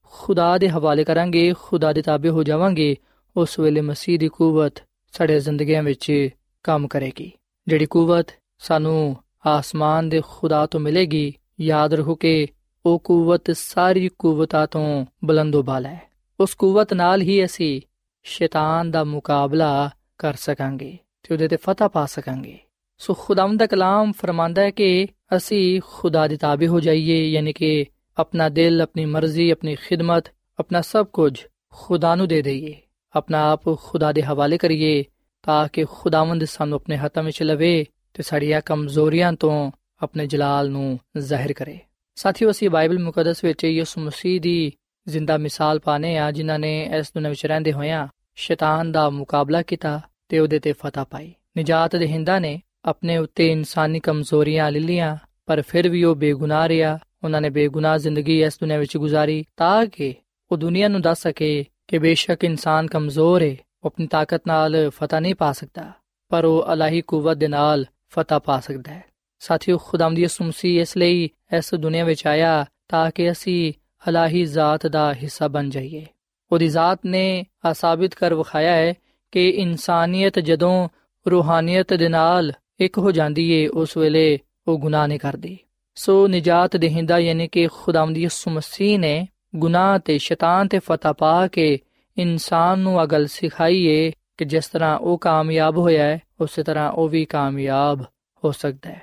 ਖੁਦਾ 0.05 0.59
ਦੇ 0.59 0.69
ਹਵਾਲੇ 0.69 1.05
ਕਰਾਂਗੇ 1.05 1.55
ਖੁਦਾ 1.63 1.93
ਦੇ 1.93 2.03
ਤਾਬੇ 2.03 2.29
ਹੋ 2.29 2.43
ਜਾਵਾਂਗੇ 2.43 2.97
ਉਸ 3.37 3.59
ਵੇਲੇ 3.59 3.81
ਮਸੀਹ 3.81 4.19
ਦੀ 4.19 4.29
ਕੂਵਤ 4.29 4.73
ਸਾਡੇ 5.13 5.41
ਜ਼ਿੰਦਗੀਆਂ 5.41 5.83
ਵਿੱਚ 5.83 6.29
ਕੰਮ 6.63 6.89
ਕਰੇਗੀ 6.89 7.33
ਜਿਹੜੀ 7.69 7.87
ਕੂਵਤ 7.87 8.27
ਸਾਨੂੰ 8.59 9.17
ਆਸਮਾਨ 9.47 10.09
ਦੇ 10.09 10.23
ਖੁਦਾ 10.27 10.67
ਤੋਂ 10.67 10.81
ਮਿਲੇਗੀ 10.81 11.35
ਯਾਦ 11.61 11.95
ਰੱਖੋ 11.95 12.15
ਕਿ 12.15 12.47
ਉਹ 12.87 12.99
ਕੂਵਤ 12.99 13.51
ਸਾਰੀ 13.51 14.11
ਕੂਵਤਾਂ 14.19 14.67
ਤੋਂ 14.67 15.07
ਬੁਲੰਦੋਬਾਲ 15.25 15.87
ਹੈ 15.87 16.03
ਉਸ 16.41 16.55
ਕੂਵਤ 16.55 16.95
ਨਾਲ 16.95 17.23
ਹੀ 17.23 17.45
ਅਸੀਂ 17.45 17.81
ਸ਼ੈਤਾਨ 18.23 18.91
ਦਾ 18.91 19.05
ਮੁਕਾਬਲਾ 19.05 19.91
ਕਰ 20.19 20.35
ਸਕਾਂਗੇ 20.35 20.99
ਤੇ 21.28 21.36
ਉਹਦੇ 21.36 21.48
ਤੇ 21.48 21.56
ਫਤਹ 21.56 21.84
ਪਾ 21.84 22.06
ਸਕਾਂਗੇ। 22.06 22.60
ਸੋ 22.98 23.14
ਖੁਦਾਵੰਦ 23.14 23.60
ਦਾ 23.60 23.68
ਕਲਾਮ 23.68 24.12
ਫਰਮਾਂਦਾ 24.12 24.62
ਹੈ 24.62 24.70
ਕਿ 24.70 25.08
ਅਸੀਂ 25.38 25.82
ਖੁਦਾ 25.88 26.28
ਦੇ 26.28 26.38
ਤਾਬੇ 26.38 26.68
ਹੋ 26.68 26.80
ਜਾਈਏ, 26.80 27.30
ਯਾਨੀ 27.30 27.54
ਕਿ 27.54 27.86
ਆਪਣਾ 28.18 28.50
ਦਿਲ, 28.50 28.82
ਆਪਣੀ 28.82 29.06
ਮਰਜ਼ੀ, 29.06 29.50
ਆਪਣੀ 29.50 29.76
ਖਿਦਮਤ, 29.76 30.24
ਆਪਣਾ 30.60 30.82
ਸਭ 30.82 31.06
ਕੁਝ 31.06 31.46
ਖੁਦਾ 31.72 32.16
ਨੂੰ 32.16 32.28
ਦੇ 32.28 32.42
ਦਈਏ। 32.42 32.76
ਆਪਣਾ 33.16 33.52
ਆਪ 33.52 33.78
ਖੁਦਾ 33.78 34.12
ਦੇ 34.12 34.22
ਹਵਾਲੇ 34.22 34.58
ਕਰੀਏ 34.58 35.04
ਤਾਂ 35.44 35.68
ਕਿ 35.74 35.86
ਖੁਦਾਵੰਦ 35.92 36.44
ਸਾਨੂੰ 36.44 36.76
ਆਪਣੇ 36.76 36.98
ਹੱਥਾਂ 36.98 37.24
ਵਿੱਚ 37.24 37.44
ਲਵੇ 37.44 37.86
ਤੇ 38.14 38.24
ਸਾਡੀਆਂ 38.24 38.62
ਕਮਜ਼ੋਰੀਆਂ 38.62 39.34
ਤੋਂ 39.34 39.72
ਆਪਣੇ 40.04 40.28
ਜਲਾਲ 40.28 40.70
ਨੂੰ 40.70 41.00
ਜ਼ਾਹਿਰ 41.18 41.54
ਕਰੇ। 41.54 41.80
ਸਾਥੀਓ, 42.16 42.52
ਅਸੀਂ 42.52 42.70
ਬਾਈਬਲ 42.70 43.00
ਮੁਕੱਦਸ 43.00 43.44
ਵਿੱਚ 43.44 43.64
ਯਿਸੂ 43.64 44.02
ਮਸੀਹ 44.02 44.42
ਦੀ 44.42 44.72
ਜ਼ਿੰਦਾ 45.08 45.38
ਮਿਸਾਲ 45.38 45.80
ਪਾਣੇ 45.80 46.18
ਆ 46.18 46.32
ਜਿਨ੍ਹਾਂ 46.32 46.60
ਨੇ 46.60 46.90
ਇਸ 47.00 47.08
ਦੁਨੀਆਂ 47.08 47.30
ਵਿੱਚ 47.30 47.46
ਰਹਿੰਦੇ 47.46 47.72
ਹੋਇਆਂ 47.74 48.08
ਸ਼ੈਤਾਨ 48.36 48.92
ਦਾ 48.92 49.10
ਮੁਕਾਬਲਾ 49.10 49.62
ਕੀਤਾ। 49.62 50.02
ਤੇ 50.30 50.40
ਉਹਦੇ 50.40 50.60
ਤੇ 50.60 50.74
ਫਤਹ 50.74 51.06
ਪਾਈ। 51.12 51.34
ਨਜਾਤ 51.58 51.96
ਦੇ 51.96 52.08
ਹਿੰਦਾ 52.08 52.40
ਨੇ 52.40 52.60
ਆਪਣੇ 52.86 53.18
ਉੱਤੇ 53.18 53.52
ਇਨਸਾਨੀ 53.52 54.00
ਕਮਜ਼ੋਰੀਆਂ 54.00 54.72
ਲੈ 54.72 55.16
ਪਰ 55.46 55.62
ਫਿਰ 55.68 55.90
ਵੀ 55.90 56.04
ਉਹ 56.04 56.16
ਬੇਗੁਨਾਹ 56.16 56.68
ਰਿਹਾ। 56.68 56.98
ਉਹਨਾਂ 57.24 57.42
ਨੇ 57.42 57.50
ਬੇਗੁਨਾਹ 57.50 57.98
ਜ਼ਿੰਦਗੀ 57.98 58.42
ਇਸ 58.44 58.58
ਦੁਨੀਆਂ 58.60 58.80
ਵਿੱਚ 58.80 58.98
ਗੁਜ਼ਾਰੀ 58.98 59.44
ਤਾਂ 59.58 59.86
ਕਿ 59.86 60.14
ਉਹ 60.52 60.58
ਦੁਨੀਆ 60.58 60.88
ਨੂੰ 60.88 61.02
ਦੱਸ 61.02 61.22
ਸਕੇ 61.22 61.66
ਕਿ 61.88 62.00
ਬੇਸ਼ੱਕ 62.00 62.44
ਇਨਸਾਨ 62.44 62.88
ਕਮਜ਼ੋਰ 62.88 63.42
ਹੈ 63.42 63.56
ਉਹ 63.84 63.86
ਆਪਣੀ 63.86 64.08
ਤਾਕਤ 64.08 64.42
ਨਾਲ 64.48 64.90
ਫਤਹ 64.90 65.16
ਨਹੀਂ 65.16 65.36
ਪਾ 65.36 65.52
ਸਕਦਾ, 65.52 65.92
ਪਰ 66.32 66.46
ਉਹ 66.46 66.74
ਅਲਾਹੀ 66.74 67.02
ਕੂਵਤ 67.02 67.38
ਦੇ 67.38 67.48
ਨਾਲ 67.48 67.86
ਫਤਹ 68.10 68.40
ਪਾ 68.40 68.60
ਸਕਦਾ 68.60 68.94
ਹੈ। 68.94 69.04
ਸਾਥੀਓ, 69.40 69.78
ਖੁਦਾਵੰਦ 69.78 70.20
ਯਿਸੂ 70.20 70.44
ਮਸੀਹ 70.46 70.82
ਇਸ 70.82 70.98
ਲਈ 70.98 71.30
ਇਸ 71.58 71.74
ਦੁਨੀਆ 71.76 72.04
ਵਿੱਚ 72.04 72.26
ਆਇਆ 72.28 72.66
ਤਾਂ 72.90 73.10
ਕਿ 73.16 73.32
ਅਸੀਂ 73.32 73.74
ਅਲਾਹੀ 74.10 74.46
ਜ਼ਾਤ 74.46 74.88
ਦਾ 74.88 75.14
ਹਿੱਸਾ 75.14 75.48
ਬਣ 75.48 75.70
ਜਾਈਏ। 75.70 76.06
ਉਹਦੀ 76.52 76.68
ਜ਼ਾਤ 76.68 77.00
ਨੇ 77.06 77.46
ਆ 77.66 77.74
ਸਾਬਿਤ 77.74 78.14
ਕਰ 78.14 78.34
ਵਿਖਾਇਆ 78.34 78.74
ਹੈ 78.74 78.94
ਕਿ 79.32 79.50
ਇਨਸਾਨੀਅਤ 79.50 80.40
ਜਦੋਂ 80.40 80.90
ਰੂਹਾਨੀਅਤ 81.32 81.94
ਦੇ 81.94 82.10
ਨਾਲ 82.10 82.54
ਇੱਕ 82.80 82.98
ਹੋ 82.98 83.12
ਜਾਂਦੀ 83.12 83.52
ਏ, 83.52 83.68
ਉਸ 83.68 83.98
ਵੇਲੇ 83.98 84.40
ਉਹ 84.68 84.80
ਗੁਨਾਹ 84.80 85.08
ਨਹੀਂ 85.08 85.20
ਕਰਦੀ। 85.20 85.58
ਸੋ 85.96 86.28
ਨਜਾਤ 86.28 86.78
ਦੇਹਿੰਦਾ 86.78 87.20
ਯਾਨੀ 87.20 87.48
ਕਿ 87.48 87.68
ਖੁਦਾਵੰਦ 87.68 88.18
ਯਿਸੂ 88.18 88.52
ਮਸੀਹ 88.52 89.00
ਨੇ 89.00 89.28
ਗੁਨਾਹ 89.56 90.00
ਤੇ 90.00 90.18
ਸ਼ੈਤਾਨ 90.18 90.68
ਤੇ 90.68 90.80
ਫਤਹ 90.80 91.14
ਪਾ 91.14 91.48
ਕੇ 91.48 91.80
ਇਨਸਾਨ 92.18 92.80
ਨੂੰ 92.80 93.04
ਅਗਲ 93.04 93.28
ਸਿਖਾਈਏ 93.28 94.12
ਕਿ 94.38 94.46
ਜਿਸ 94.46 94.68
ਤਰ੍ਹਾਂ 94.68 95.00
ਉਹ 95.00 95.18
ਕਾਮਯਾਬ 95.18 95.78
ਹੋਇਆ 95.78 96.04
ਹੈ, 96.04 96.22
ਉਸੇ 96.42 96.64
ਤਰ੍ਹਾਂ 96.64 96.92
ਉਹ 96.92 97.10
ਵੀ 97.10 97.26
ਕਾਮਯਾਬ 97.26 98.02
ਹੋ 98.44 98.52
ਸਕਦਾ 98.52 98.90
ਹੈ। 98.90 99.02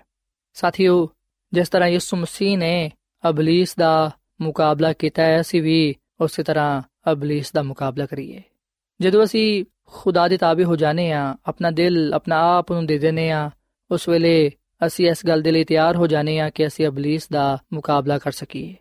ਸਾਥੀਓ, 0.54 1.10
ਜਿਸ 1.52 1.68
ਤਰ੍ਹਾਂ 1.68 1.88
ਯਿਸੂ 1.88 2.16
ਮਸੀਹ 2.16 2.58
ਨੇ 2.58 2.92
ਅਬਲਿਸ 3.28 3.74
ਦਾ 3.74 4.10
ਮੁਕਾਬਲਾ 4.40 4.92
ਕੀਤਾ 4.92 5.22
ਹੈ, 5.22 5.40
ਅਸੀਂ 5.40 5.62
ਵੀ 5.62 5.94
ਉਸੇ 6.20 6.42
ਤਰ੍ਹਾਂ 6.42 6.82
ਅਬਲਿਸ 7.12 7.52
ਦਾ 7.52 7.62
ਮੁਕਾਬਲਾ 7.62 8.06
ਕਰੀਏ। 8.06 8.42
ਜਦੋਂ 9.00 9.24
ਅਸੀਂ 9.24 9.64
ਖੁਦਾ 9.86 10.28
ਦੇ 10.28 10.36
ਤਾਬੇ 10.36 10.64
ਹੋ 10.64 10.76
ਜਾਣੇ 10.76 11.12
ਆ, 11.12 11.36
ਆਪਣਾ 11.46 11.70
ਦਿਲ 11.70 12.14
ਆਪਣਾ 12.14 12.58
ਆਪ 12.58 12.72
ਨੂੰ 12.72 12.86
ਦੇ 12.86 12.98
ਦੇਨੇ 12.98 13.30
ਆ, 13.30 13.50
ਉਸ 13.90 14.08
ਵੇਲੇ 14.08 14.50
ਅਸੀਂ 14.86 15.10
ਇਸ 15.10 15.26
ਗੱਲ 15.26 15.42
ਦੇ 15.42 15.52
ਲਈ 15.52 15.64
ਤਿਆਰ 15.64 15.96
ਹੋ 15.96 16.06
ਜਾਣੇ 16.06 16.40
ਆ 16.40 16.50
ਕਿ 16.50 16.66
ਅਸੀਂ 16.66 16.86
ਅਬਲਿਸ 16.86 17.28
ਦਾ 17.28 17.58
ਮੁਕਾਬਲਾ 17.72 18.18
ਕਰ 18.18 18.32
ਸਕੀਏ। 18.32 18.74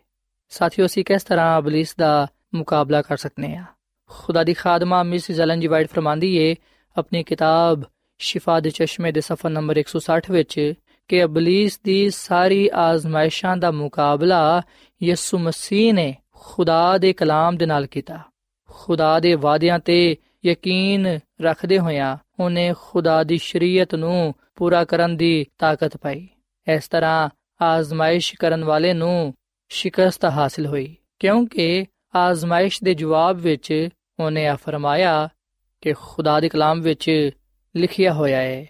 ਸਾਥੀਓ, 0.48 0.86
ਅਸੀਂ 0.86 1.04
ਕਿਸ 1.04 1.22
ਤਰ੍ਹਾਂ 1.22 1.58
ਅਬਲਿਸ 1.58 1.94
ਦਾ 1.98 2.26
ਮੁਕਾਬਲਾ 2.54 3.02
ਕਰ 3.02 3.16
ਸਕਨੇ 3.16 3.56
ਆ? 3.56 3.64
ਖੁਦਾ 4.08 4.44
ਦੀ 4.44 4.54
ਖਾਦਮਾ 4.54 5.02
ਮਿਸ 5.02 5.30
ਜ਼ਲਨ 5.30 5.60
ਜੀ 5.60 5.66
ਵਾਈਟ 5.66 5.90
ਫਰਮਾਂਦੀ 5.90 6.36
ਏ, 6.36 6.56
ਆਪਣੀ 6.98 7.22
ਕਿਤਾਬ 7.22 7.82
ਸ਼ਿਫਾ 8.18 8.60
ਦੇ 8.60 8.70
ਚਸ਼ਮੇ 8.70 9.12
ਦੇ 9.12 9.20
ਸਫਾ 9.20 9.48
ਨੰਬਰ 9.48 9.76
160 9.76 10.30
ਵਿੱਚ 10.30 10.74
ਕਿ 11.08 11.24
ਅਬਲਿਸ 11.24 11.80
ਦੀ 11.84 12.10
ਸਾਰੀ 12.10 12.70
ਆਜ਼ਮਾਇਸ਼ਾਂ 12.74 13.56
ਦਾ 13.56 13.70
ਮੁਕਾਬਲਾ 13.70 14.62
ਯਿਸੂ 15.02 15.38
ਮਸੀਹ 15.38 15.94
ਨੇ 15.94 16.14
ਖੁਦਾ 16.34 16.98
ਦੇ 16.98 17.12
ਕਲਾਮ 17.12 17.56
ਦੇ 17.56 17.66
ਨਾਲ 17.66 17.86
ਕੀਤਾ। 17.86 18.18
ਖੁਦਾ 18.70 19.20
ਦੇ 19.20 19.34
ਵਾਅਦਿਆਂ 19.34 19.78
ਤੇ 19.78 20.16
ਯਕੀਨ 20.46 21.18
ਰੱਖਦੇ 21.40 21.78
ਹੋਇਆ 21.78 22.18
ਉਹਨੇ 22.40 22.74
ਖੁਦਾ 22.80 23.24
ਦੀ 23.24 23.38
ਸ਼ਰੀਅਤ 23.38 23.94
ਨੂੰ 23.94 24.34
ਪੂਰਾ 24.54 24.84
ਕਰਨ 24.84 25.16
ਦੀ 25.16 25.46
ਤਾਕਤ 25.58 25.96
ਪਾਈ। 25.96 26.28
ਇਸ 26.74 26.88
ਤਰ੍ਹਾਂ 26.88 27.28
ਆਜ਼ਮਾਇਸ਼ 27.62 28.34
ਕਰਨ 28.34 28.64
ਵਾਲੇ 28.64 28.92
ਨੂੰ 28.92 29.34
ਸ਼ਿਕਸਤ 29.68 30.24
ਹਾਸਲ 30.24 30.66
ਹੋਈ, 30.66 30.96
ਕਿਉਂਕਿ 31.18 31.84
ਆਜ਼ਮਾਇਸ਼ 32.16 32.84
ਦੇ 32.84 32.94
ਜਵਾਬ 32.94 33.36
ਵਿੱਚ 33.36 33.88
ਉਹਨੇ 34.20 34.46
ਆ 34.46 34.56
ਫਰਮਾਇਆ 34.56 35.28
ਕਿ 35.80 35.92
ਖੁਦਾ 35.92 36.40
ਦੇ 36.40 36.48
ਕਲਾਮ 36.48 36.80
ਵਿੱਚ 36.80 37.30
ਲਿਖਿਆ 37.76 38.12
ਹੋਇਆ 38.12 38.38
ਹੈ 38.38 38.66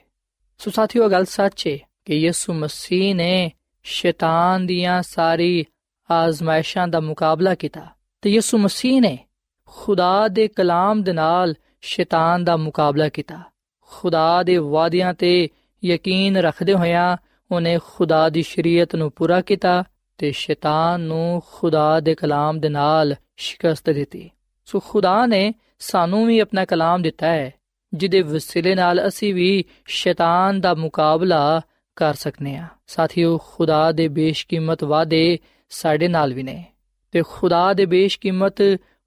ਸੋ 0.59 0.71
ਸਾਥੀਓ 0.71 1.09
ਗੱਲ 1.09 1.25
ਸੱਚ 1.25 1.67
ਹੈ 1.67 1.79
ਕਿ 2.05 2.15
ਯਿਸੂ 2.15 2.53
ਮਸੀਹ 2.53 3.15
ਨੇ 3.15 3.53
ਸ਼ੈਤਾਨ 3.83 4.67
ਦੀਆਂ 4.67 5.03
ਸਾਰੀ 5.03 5.65
ਆਜ਼ਮਾਇਸ਼ਾਂ 6.11 6.89
ਦਾ 6.89 7.01
ਮੁਕਾਬਲਾ 7.01 7.55
ਕੀਤਾ 7.55 7.87
ਤੇ 8.23 8.31
ਯਿਸੂ 8.31 8.59
ਮਸੀਹ 8.59 9.01
ਨੇ 9.01 9.19
ਖੁਦਾ 9.67 10.29
ਦੇ 10.29 10.49
ਕਲਾਮ 10.49 11.03
ਦੇ 11.03 11.13
ਨਾਲ 11.13 11.55
ਸ਼ੈਤਾਨ 11.85 12.44
ਦਾ 12.44 12.57
ਮੁਕਾਬਲਾ 12.57 13.09
ਕੀਤਾ। 13.09 13.40
ਖੁਦਾ 13.81 14.42
ਦੇ 14.42 14.57
ਵਾਅਦਿਆਂ 14.57 15.14
ਤੇ 15.14 15.49
ਯਕੀਨ 15.83 16.37
ਰੱਖਦੇ 16.37 16.75
ਹੋਇਆਂ 16.75 17.16
ਉਹਨੇ 17.51 17.79
ਖੁਦਾ 17.87 18.29
ਦੀ 18.29 18.42
ਸ਼ਰੀਅਤ 18.42 18.94
ਨੂੰ 18.97 19.11
ਪੂਰਾ 19.11 19.40
ਕੀਤਾ 19.40 19.83
ਤੇ 20.18 20.31
ਸ਼ੈਤਾਨ 20.31 21.01
ਨੂੰ 21.01 21.42
ਖੁਦਾ 21.53 22.01
ਦੇ 22.01 22.14
ਕਲਾਮ 22.14 22.61
ਦੇ 22.61 22.68
ਨਾਲ 22.68 23.14
ਸ਼ਿਕਸਤ 23.37 23.90
ਦਿੱਤੀ। 23.90 24.31
ਸੋ 24.64 24.81
ਖੁਦਾ 24.81 25.27
ਨੇ 25.27 25.53
ਸਾਨੂੰ 25.79 26.27
ਵੀ 26.27 26.38
ਆਪਣਾ 26.38 26.64
ਕਲਾਮ 26.64 27.03
ਦਿੱਤਾ 27.03 27.27
ਹੈ, 27.27 27.53
ਜਿਹਦੇ 27.92 28.23
ਵਸਿਲੇ 28.23 28.75
ਨਾਲ 28.75 29.07
ਅਸੀਂ 29.09 29.35
ਵੀ 29.35 29.64
ਸ਼ੈਤਾਨ 29.87 30.61
ਦਾ 30.61 30.75
ਮੁਕਾਬਲਾ 30.75 31.61
ਕਰ 31.97 32.14
ਸਕਨੇ 32.14 32.57
ਆ 32.57 32.66
ਸਾਥੀਓ, 32.87 33.38
ਖੁਦਾ 33.38 33.92
ਦੇ 33.92 34.09
ਬੇਸ਼ਕੀਮਤ 34.09 34.85
ਵਾਅਦੇ 34.85 35.38
ਸਾਡੇ 35.70 36.09
ਨਾਲ 36.09 36.35
ਵੀ 36.35 36.42
ਨੇ 36.42 36.64
ਤੇ 37.12 37.23
ਖੁਦਾ 37.29 37.73
ਦੇ 37.73 37.87
ਬੇਸ਼ਕੀਮਤ 37.87 38.62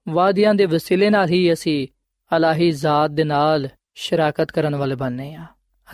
ਵਾਅਦਿਆਂ 0.08 0.54
ਦੇ 0.54 0.66
ਵਸਿਲੇ 0.66 1.10
ਨਾਲ 1.10 1.28
ਹੀ 1.28 1.52
ਅਸੀਂ 1.52 1.86
ਅਲਾਹੀ 2.36 2.70
ਜ਼ਾਤ 2.70 3.10
ਦੇ 3.10 3.24
ਨਾਲ 3.24 3.68
ਸ਼ਰਾਕਤ 3.94 4.52
ਕਰਨ 4.52 4.76
ਵਾਲੇ 4.76 4.94
ਬਣਨੇ 4.94 5.34
ਆ। 5.34 5.44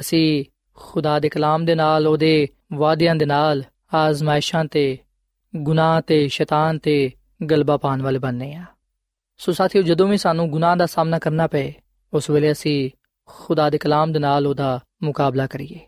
ਅਸੀਂ 0.01 0.44
ਖੁਦਾ 0.75 1.18
ਦੇ 1.18 1.29
ਕਲਾਮ 1.29 1.64
ਦੇ 1.64 1.75
ਨਾਲ, 1.75 2.07
ਉਹਦੇ 2.07 2.49
ਵਾਅਦਿਆਂ 2.73 3.14
ਦੇ 3.14 3.27
ਨਾਲ, 3.27 3.62
ਆਜ਼ਮਾਇਸ਼ਾਂ 3.94 4.64
ਤੇ, 4.64 4.99
ਗੁਨਾਹ 5.57 6.01
ਤੇ, 6.01 6.29
ਸ਼ੈਤਾਨ 6.29 6.79
ਤੇ 6.79 7.11
ਗਲਬਾ 7.51 7.77
ਪਾਉਣ 7.77 8.03
ਵਾਲੇ 8.03 8.18
ਬਣਨੇ 8.18 8.55
ਆ। 8.55 8.64
ਸੋ 9.38 9.53
ਸਾਥੀਓ, 9.53 9.83
ਜਦੋਂ 9.83 10.09
ਵੀ 10.09 10.16
ਸਾਨੂੰ 10.16 10.51
ਗੁਨਾਹ 10.51 10.77
ਦਾ 10.77 10.87
ਸਾਹਮਣਾ 10.87 11.18
ਕਰਨਾ 11.18 11.47
ਪਏ, 11.47 11.75
ਉਸ 12.14 12.31
ਵੇਲੇ 12.31 12.53
ਅਸੀਂ 12.53 12.90
ਖੁਦਾ 13.27 13.70
ਦੇ 13.70 13.79
ਕਲਾਮ 13.79 14.12
ਦੇ 14.12 14.18
ਨਾਲ 14.18 14.47
ਉਹਦਾ 14.47 14.81
ਮੁਕਾਬਲਾ 15.03 15.47
ਕਰੀਏ। 15.47 15.81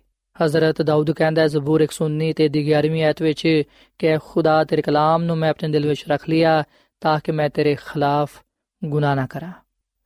ਹਜ਼ਰਤ 0.45 0.83
ਦਾਊਦ 0.83 1.11
ਕਹਿੰਦਾ 1.11 1.43
ਹੈ, 1.43 1.47
ਜ਼ਬੂਰ 1.47 1.81
119 1.81 2.33
ਤੇ 2.33 2.49
ਦੀ 2.49 2.73
11ਵੀਂ 2.73 3.05
ਆਇਤ 3.05 3.23
ਵਿੱਚ 3.23 3.63
ਕਿ 3.99 4.19
ਖੁਦਾ 4.19 4.65
ਤੇਰੇ 4.65 4.83
ਕਲਾਮ 4.83 5.23
ਨੂੰ 5.23 5.37
ਮੈਂ 5.37 5.51
ਆਪਣੇ 5.51 5.69
ਦਿਲ 5.69 5.89
ਵਿੱਚ 5.89 6.05
ਰੱਖ 6.09 6.29
ਲਿਆ 6.29 6.65
ਤਾਂ 7.01 7.21
ਕਿ 7.25 7.33
ਮੈਂ 7.33 7.51
ਤੇਰੇ 7.51 7.75
ਖਿਲਾਫ 7.75 8.31
ਗੁਨਾਹ 8.85 9.17
ਨਾ 9.17 9.27
ਕਰਾਂ। 9.27 9.53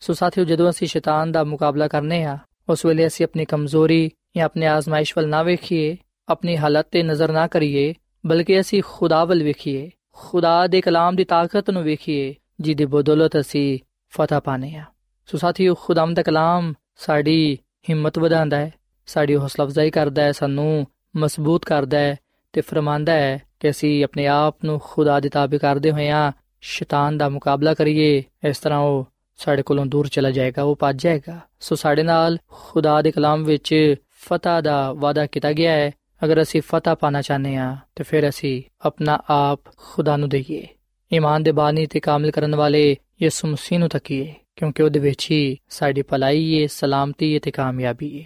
ਸੋ 0.02 0.14
ਸਾਥੀਓ, 0.14 0.44
ਜਦੋਂ 0.44 0.68
ਅਸੀਂ 0.70 0.88
ਸ਼ੈਤਾਨ 0.88 1.32
ਦਾ 1.32 1.44
ਮੁਕਾਬਲਾ 1.44 1.88
ਕਰਨੇ 1.88 2.22
ਆ, 2.24 2.38
ਉਸ 2.68 2.84
ਵੇਲੇ 2.86 3.06
ਅਸੀਂ 3.06 3.24
ਆਪਣੀ 3.24 3.44
ਕਮਜ਼ੋਰੀ 3.44 4.10
ਜਾਂ 4.36 4.44
ਆਪਣੇ 4.44 4.66
ਆਜ਼ਮਾਇਸ਼ 4.66 5.12
ਵੱਲ 5.16 5.28
ਨਾ 5.28 5.42
ਵੇਖੀਏ, 5.42 5.96
ਆਪਣੀ 6.28 6.56
ਹਾਲਤ 6.56 6.86
ਤੇ 6.92 7.02
ਨਜ਼ਰ 7.02 7.32
ਨਾ 7.32 7.46
ਕਰੀਏ, 7.46 7.94
ਬਲਕਿ 8.26 8.60
ਅਸੀਂ 8.60 8.82
ਖੁਦਾ 8.86 9.24
ਵੱਲ 9.24 9.42
ਵੇਖੀਏ, 9.42 9.90
ਖੁਦਾ 10.12 10.66
ਦੇ 10.66 10.80
ਕਲਾਮ 10.80 11.16
ਦੀ 11.16 11.24
ਤਾਕਤ 11.24 11.70
ਨੂੰ 11.70 11.82
ਵੇਖੀਏ, 11.82 12.34
ਜਿਹਦੀ 12.60 12.84
ਬਦੌਲਤ 12.84 13.38
ਅਸੀਂ 13.40 13.78
ਫਤਹ 14.12 14.40
ਪਾਣੇ 14.40 14.74
ਆ 14.76 14.84
ਸੋ 15.28 15.38
ਸਾਥੀਓ 15.38 15.74
ਖੁਦਾਮ 15.74 16.14
ਦਾ 16.14 16.22
ਕਲਾਮ 16.22 16.72
ਸਾਡੀ 16.98 17.58
ਹਿੰਮਤ 17.88 18.18
ਵਧਾਉਂਦਾ 18.18 18.56
ਹੈ, 18.56 18.72
ਸਾਡੀ 19.08 19.36
ਹੌਸਲਾ 19.36 19.64
ਅਫਜ਼ਾਈ 19.64 19.90
ਕਰਦਾ 19.90 20.22
ਹੈ, 20.22 20.32
ਸਾਨੂੰ 20.32 20.86
ਮਜ਼ਬੂਤ 21.16 21.64
ਕਰਦਾ 21.64 21.98
ਹੈ 21.98 22.16
ਤੇ 22.54 22.60
ਫਰਮਾਂਦਾ 22.60 23.12
ਹੈ 23.12 23.40
ਕਿ 23.60 23.70
ਅਸੀਂ 23.70 24.04
ਆਪਣੇ 24.04 24.26
ਆਪ 24.26 24.64
ਨੂੰ 24.64 24.80
ਖੁਦਾ 24.84 25.20
ਦੇ 25.20 25.28
ਤਾਬੇ 25.28 25.58
ਕਰਦੇ 25.58 25.90
ਹੋਇਆਂ 25.92 26.30
ਸ਼ੈਤਾਨ 26.62 27.18
ਦਾ 27.18 27.28
ਮੁਕਾਬਲਾ 27.28 27.74
ਕਰੀਏ, 27.74 28.22
ਇਸ 28.44 28.58
ਤਰ੍ਹਾਂ 28.58 28.78
ਉਹ 28.78 29.06
ਸਾਡੇ 29.40 29.62
ਕੋਲੋਂ 29.62 29.86
ਦੂਰ 29.86 30.08
ਚਲਾ 30.08 30.30
ਜਾਏਗਾ, 30.30 30.62
ਉਹ 30.62 30.76
ਭੱਜ 30.76 31.02
ਜਾਏਗਾ। 31.02 31.40
ਸੋ 31.60 31.74
ਸਾਡੇ 31.74 32.02
ਨਾਲ 32.02 32.38
ਖੁਦਾ 32.48 33.02
ਦੇ 33.02 33.10
ਕਲਾਮ 33.10 33.44
ਵਿੱਚ 33.44 33.94
ਫਤਹ 34.10 34.62
ਦਾ 34.62 34.92
ਵਾਅਦਾ 34.92 35.26
ਕੀਤਾ 35.26 35.52
ਗਿਆ 35.52 35.72
ਹੈ। 35.72 35.90
ਅਗਰ 36.24 36.42
ਅਸੀਂ 36.42 36.62
ਫਤਹ 36.62 36.94
ਪਾਣਾ 36.94 37.22
ਚਾਹੁੰਦੇ 37.22 37.56
ਹਾਂ, 37.56 37.76
ਤੇ 37.96 38.04
ਫਿਰ 38.04 38.28
ਅਸੀਂ 38.28 38.62
ਆਪਣਾ 38.80 39.18
ਆਪ 39.30 39.60
ਖੁਦਾ 39.76 40.16
ਨੂੰ 40.16 40.28
ਦਈਏ। 40.28 40.68
ਈਮਾਨ 41.12 41.42
ਦੇ 41.42 41.52
ਬਾਨੀ 41.52 41.86
ਤੇ 41.86 42.00
ਕਾਮਿਲ 42.00 42.30
ਕਰਨ 42.30 42.54
ਵਾਲੇ 42.54 42.96
ਯਿਸੂ 43.22 43.48
ਮਸੀਹ 43.48 43.78
ਨੂੰ 43.78 43.88
ਤੱਕੀਏ 43.88 44.34
ਕਿਉਂਕਿ 44.56 44.82
ਉਹਦੇ 44.82 45.00
ਵਿੱਚ 45.00 45.30
ਹੀ 45.30 45.58
ਸਾਡੀ 45.68 46.02
ਭਲਾਈ 46.02 46.52
ਏ, 46.52 46.66
ਸਲਾਮਤੀ 46.66 47.34
ਹੈ 47.34 47.40
ਤੇ 47.42 47.50
ਕਾਮਯਾਬੀ 47.50 48.16
ਏ। 48.16 48.24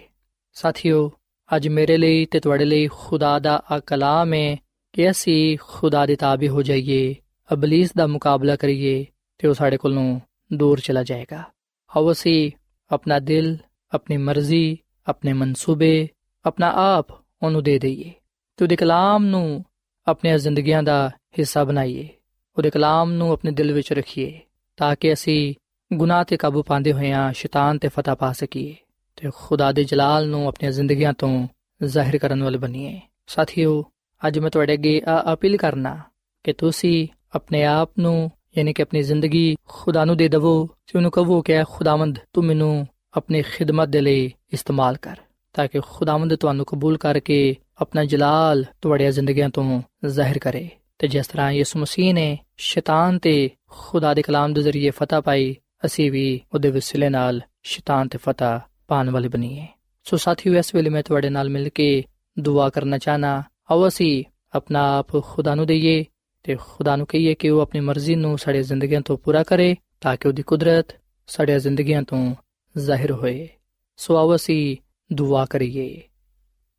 ਸਾਥੀਓ, 0.52 1.12
ਅੱਜ 1.56 1.68
ਮੇਰੇ 1.68 1.96
ਲਈ 1.96 2.24
ਤੇ 2.24 2.40
ਤੁਹਾਡੇ 2.40 2.64
ਲਈ 2.64 2.88
ਖੁਦਾ 2.92 3.38
ਦਾ 3.38 3.62
ਆ 3.70 3.78
ਕਲਾਮ 3.78 4.34
ਹੈ 4.34 4.56
ਕਿ 4.92 5.10
ਅਸੀਂ 5.10 5.58
ਖੁਦਾ 5.60 6.06
ਦੇ 6.06 6.16
ਤਾਬੇ 6.16 6.48
ਹੋ 6.48 6.62
ਜਾਈਏ, 6.62 7.14
ਅਬਲਿਸ 7.52 7.92
ਦਾ 7.96 8.06
ਮੁਕਾਬਲਾ 8.06 8.56
ਕਰੀਏ 8.56 9.06
ਤੇ 9.38 9.48
ਉਹ 9.48 9.54
ਸਾਡੇ 9.54 9.76
ਕੋਲੋਂ 9.76 10.20
ਦੂਰ 10.50 10.80
ਚਲਾ 10.80 11.02
ਜਾਏਗਾ 11.02 11.42
ਆਓ 11.90 12.10
ਅਸੀਂ 12.12 12.50
ਆਪਣਾ 12.90 13.18
ਦਿਲ 13.18 13.56
ਆਪਣੀ 13.92 14.16
ਮਰਜ਼ੀ 14.16 14.76
ਆਪਣੇ 15.06 15.32
ਮਨਸੂਬੇ 15.32 16.08
ਆਪਣਾ 16.44 16.72
ਆਪ 16.76 17.12
ਉਹਨੂੰ 17.42 17.62
ਦੇ 17.62 17.78
ਦਈਏ 17.78 18.12
ਤੇ 18.58 18.64
ਉਹਦੇ 18.64 18.76
ਕਲਾਮ 18.76 19.24
ਨੂੰ 19.24 19.64
ਆਪਣੀਆਂ 20.06 20.38
ਜ਼ਿੰਦਗੀਆਂ 20.38 20.82
ਦਾ 20.82 21.08
ਹਿੱਸਾ 21.38 21.64
ਬਣਾਈਏ 21.64 22.08
ਉਹਦੇ 22.56 22.70
ਕਲਾਮ 22.70 23.12
ਨੂੰ 23.12 23.32
ਆਪਣੇ 23.32 23.50
ਦਿਲ 23.50 23.72
ਵਿੱਚ 23.72 23.92
ਰੱਖੀਏ 23.92 24.40
ਤਾਂ 24.78 24.94
ਕਿ 24.96 25.12
ਅਸੀਂ 25.12 25.54
ਗੁਨਾਹ 25.90 26.24
ਤੇ 26.24 26.36
ਕਾਬੂ 26.36 26.62
ਪਾਉਂਦੇ 26.62 26.92
ਹੋਇਆਂ 26.92 27.32
ਸ਼ੈਤਾਨ 27.32 27.78
ਤੇ 27.78 27.88
ਫਤਹ 27.88 28.14
ਪਾ 28.14 28.32
ਸਕੀਏ 28.32 28.74
ਤੇ 29.18 29.30
ਖੁਦਾ 29.34 29.72
ਦੇ 29.72 29.84
ਜਲਾਲ 29.84 30.28
ਨੂੰ 30.28 30.46
ਆਪਣੀਆਂ 30.48 30.72
ਜ਼ਿੰਦਗੀਆਂ 30.72 31.12
ਤੋਂ 31.12 31.46
ਜ਼ਾਹਿਰ 31.80 32.18
ਕਰਨ 32.18 32.42
ਵਾਲੇ 32.42 32.58
ਬਣੀਏ 32.58 33.00
ਸਾਥੀਓ 33.26 33.82
ਅੱਜ 34.22 34.38
ਮੈਂ 34.38 34.50
ਤੁਹਾਡੇ 34.50 34.72
ਅੱਗੇ 34.72 35.00
ਆ 35.08 35.22
ਅਪੀਲ 35.32 35.56
ਕਰਨਾ 35.56 35.98
ਕਿ 36.44 36.52
ਤੁਸੀਂ 36.52 37.06
ਆਪਣੇ 37.34 37.64
ਆਪ 37.64 37.90
ਨੂੰ 37.98 38.30
ਯਾਨੀ 38.58 38.72
ਕਿ 38.72 38.82
ਆਪਣੀ 38.82 39.02
ਜ਼ਿੰਦਗੀ 39.02 39.56
ਖੁਦਾ 39.68 40.04
ਨੂੰ 40.04 40.16
ਦੇ 40.16 40.28
ਦਿਵੋ 40.28 40.66
ਤੇ 40.66 40.98
ਉਹਨੂੰ 40.98 41.10
ਕਹੋ 41.10 41.42
ਕਿ 41.42 41.64
ਖੁਦਾਵੰਦ, 41.64 42.18
ਤੂੰ 42.32 42.44
ਮੈਨੂੰ 42.44 42.86
ਆਪਣੀ 43.16 43.42
ਖਿਦਮਤ 43.42 43.88
ਦੇ 43.88 44.00
ਲਈ 44.00 44.34
ਇਸਤੇਮਾਲ 44.52 44.96
ਕਰ 44.96 45.16
ਤਾਂ 45.52 45.68
ਕਿ 45.68 45.80
ਖੁਦਾਵੰਦ 45.80 46.34
ਤੁਹਾਨੂੰ 46.34 46.64
ਕਬੂਲ 46.64 46.98
ਕਰਕੇ 46.98 47.56
ਆਪਣਾ 47.80 48.04
ਜਲਾਲ 48.04 48.64
ਤੁਹਾਡੀਆਂ 48.82 49.10
ਜ਼ਿੰਦਗੀਆਂ 49.10 49.48
ਤੋਂ 49.48 49.82
ਜ਼ਾਹਿਰ 50.06 50.38
ਕਰੇ। 50.38 50.68
ਤੇ 50.98 51.08
ਜਿਸ 51.08 51.26
ਤਰ੍ਹਾਂ 51.26 51.52
ਯਿਸੂ 51.52 51.78
ਮਸੀਹ 51.78 52.14
ਨੇ 52.14 52.38
ਸ਼ੈਤਾਨ 52.56 53.18
ਤੇ 53.18 53.50
ਖੁਦਾ 53.70 54.14
ਦੇ 54.14 54.22
ਕਲਾਮ 54.22 54.52
ਦੇ 54.52 54.62
ਜ਼ਰੀਏ 54.62 54.90
ਫਤਹ 54.90 55.20
ਪਾਈ, 55.20 55.56
ਅਸੀਂ 55.84 56.12
ਵੀ 56.12 56.40
ਉਹਦੇ 56.54 56.70
ਵਸਿਲੇ 56.70 57.08
ਨਾਲ 57.08 57.40
ਸ਼ੈਤਾਨ 57.62 58.08
ਤੇ 58.08 58.18
ਫਤਹ 58.18 58.60
ਪਾਣ 58.88 59.10
ਵਾਲੇ 59.10 59.28
ਬਣੀਏ। 59.28 59.66
ਸੋ 60.04 60.16
ਸਾਥੀਓ, 60.16 60.54
ਇਸ 60.54 60.74
ਵੇਲੇ 60.74 60.90
ਮੈਂ 60.90 61.02
ਤੁਹਾਡੇ 61.02 61.30
ਨਾਲ 61.30 61.50
ਮਿਲ 61.50 61.68
ਕੇ 61.68 62.04
ਦੁਆ 62.38 62.68
ਕਰਨਾ 62.68 62.98
ਚਾਹਨਾ। 62.98 63.42
ਆਓ 63.70 63.88
ਅਸੀਂ 63.88 64.24
ਆਪਣਾ 64.54 64.98
ਆਪ 64.98 65.24
ਖੁਦਾ 65.24 65.54
ਨੂੰ 65.54 65.66
ਦਈਏ। 65.66 66.04
ਤੇ 66.44 66.56
ਖੁਦਾ 66.56 66.96
ਨੂੰ 66.96 67.06
ਕਹੀਏ 67.06 67.34
ਕਿ 67.34 67.50
ਉਹ 67.50 67.60
ਆਪਣੀ 67.60 67.80
ਮਰਜ਼ੀ 67.80 68.14
ਨੂੰ 68.14 68.38
ਸਾਡੇ 68.38 68.62
ਜ਼ਿੰਦਗੀਆਂ 68.62 69.00
ਤੋਂ 69.00 69.18
ਪੂਰਾ 69.18 69.42
ਕਰੇ 69.42 69.76
ਤਾਂ 70.00 70.16
ਕਿ 70.16 70.28
ਉਹਦੀ 70.28 70.42
ਕੁਦਰਤ 70.42 70.86
ਸਾਡੇ 71.26 71.58
ਜ਼ਿੰਦਗੀਆਂ 71.58 72.02
ਤੋਂ 72.02 72.34
ਜ਼ਾਹਿਰ 72.78 73.12
ਹੋਏ। 73.12 73.48
ਸੋ 73.96 74.16
ਆਓ 74.16 74.34
ਅਸੀਂ 74.34 74.76
ਦੁਆ 75.12 75.44
ਕਰੀਏ। 75.44 76.02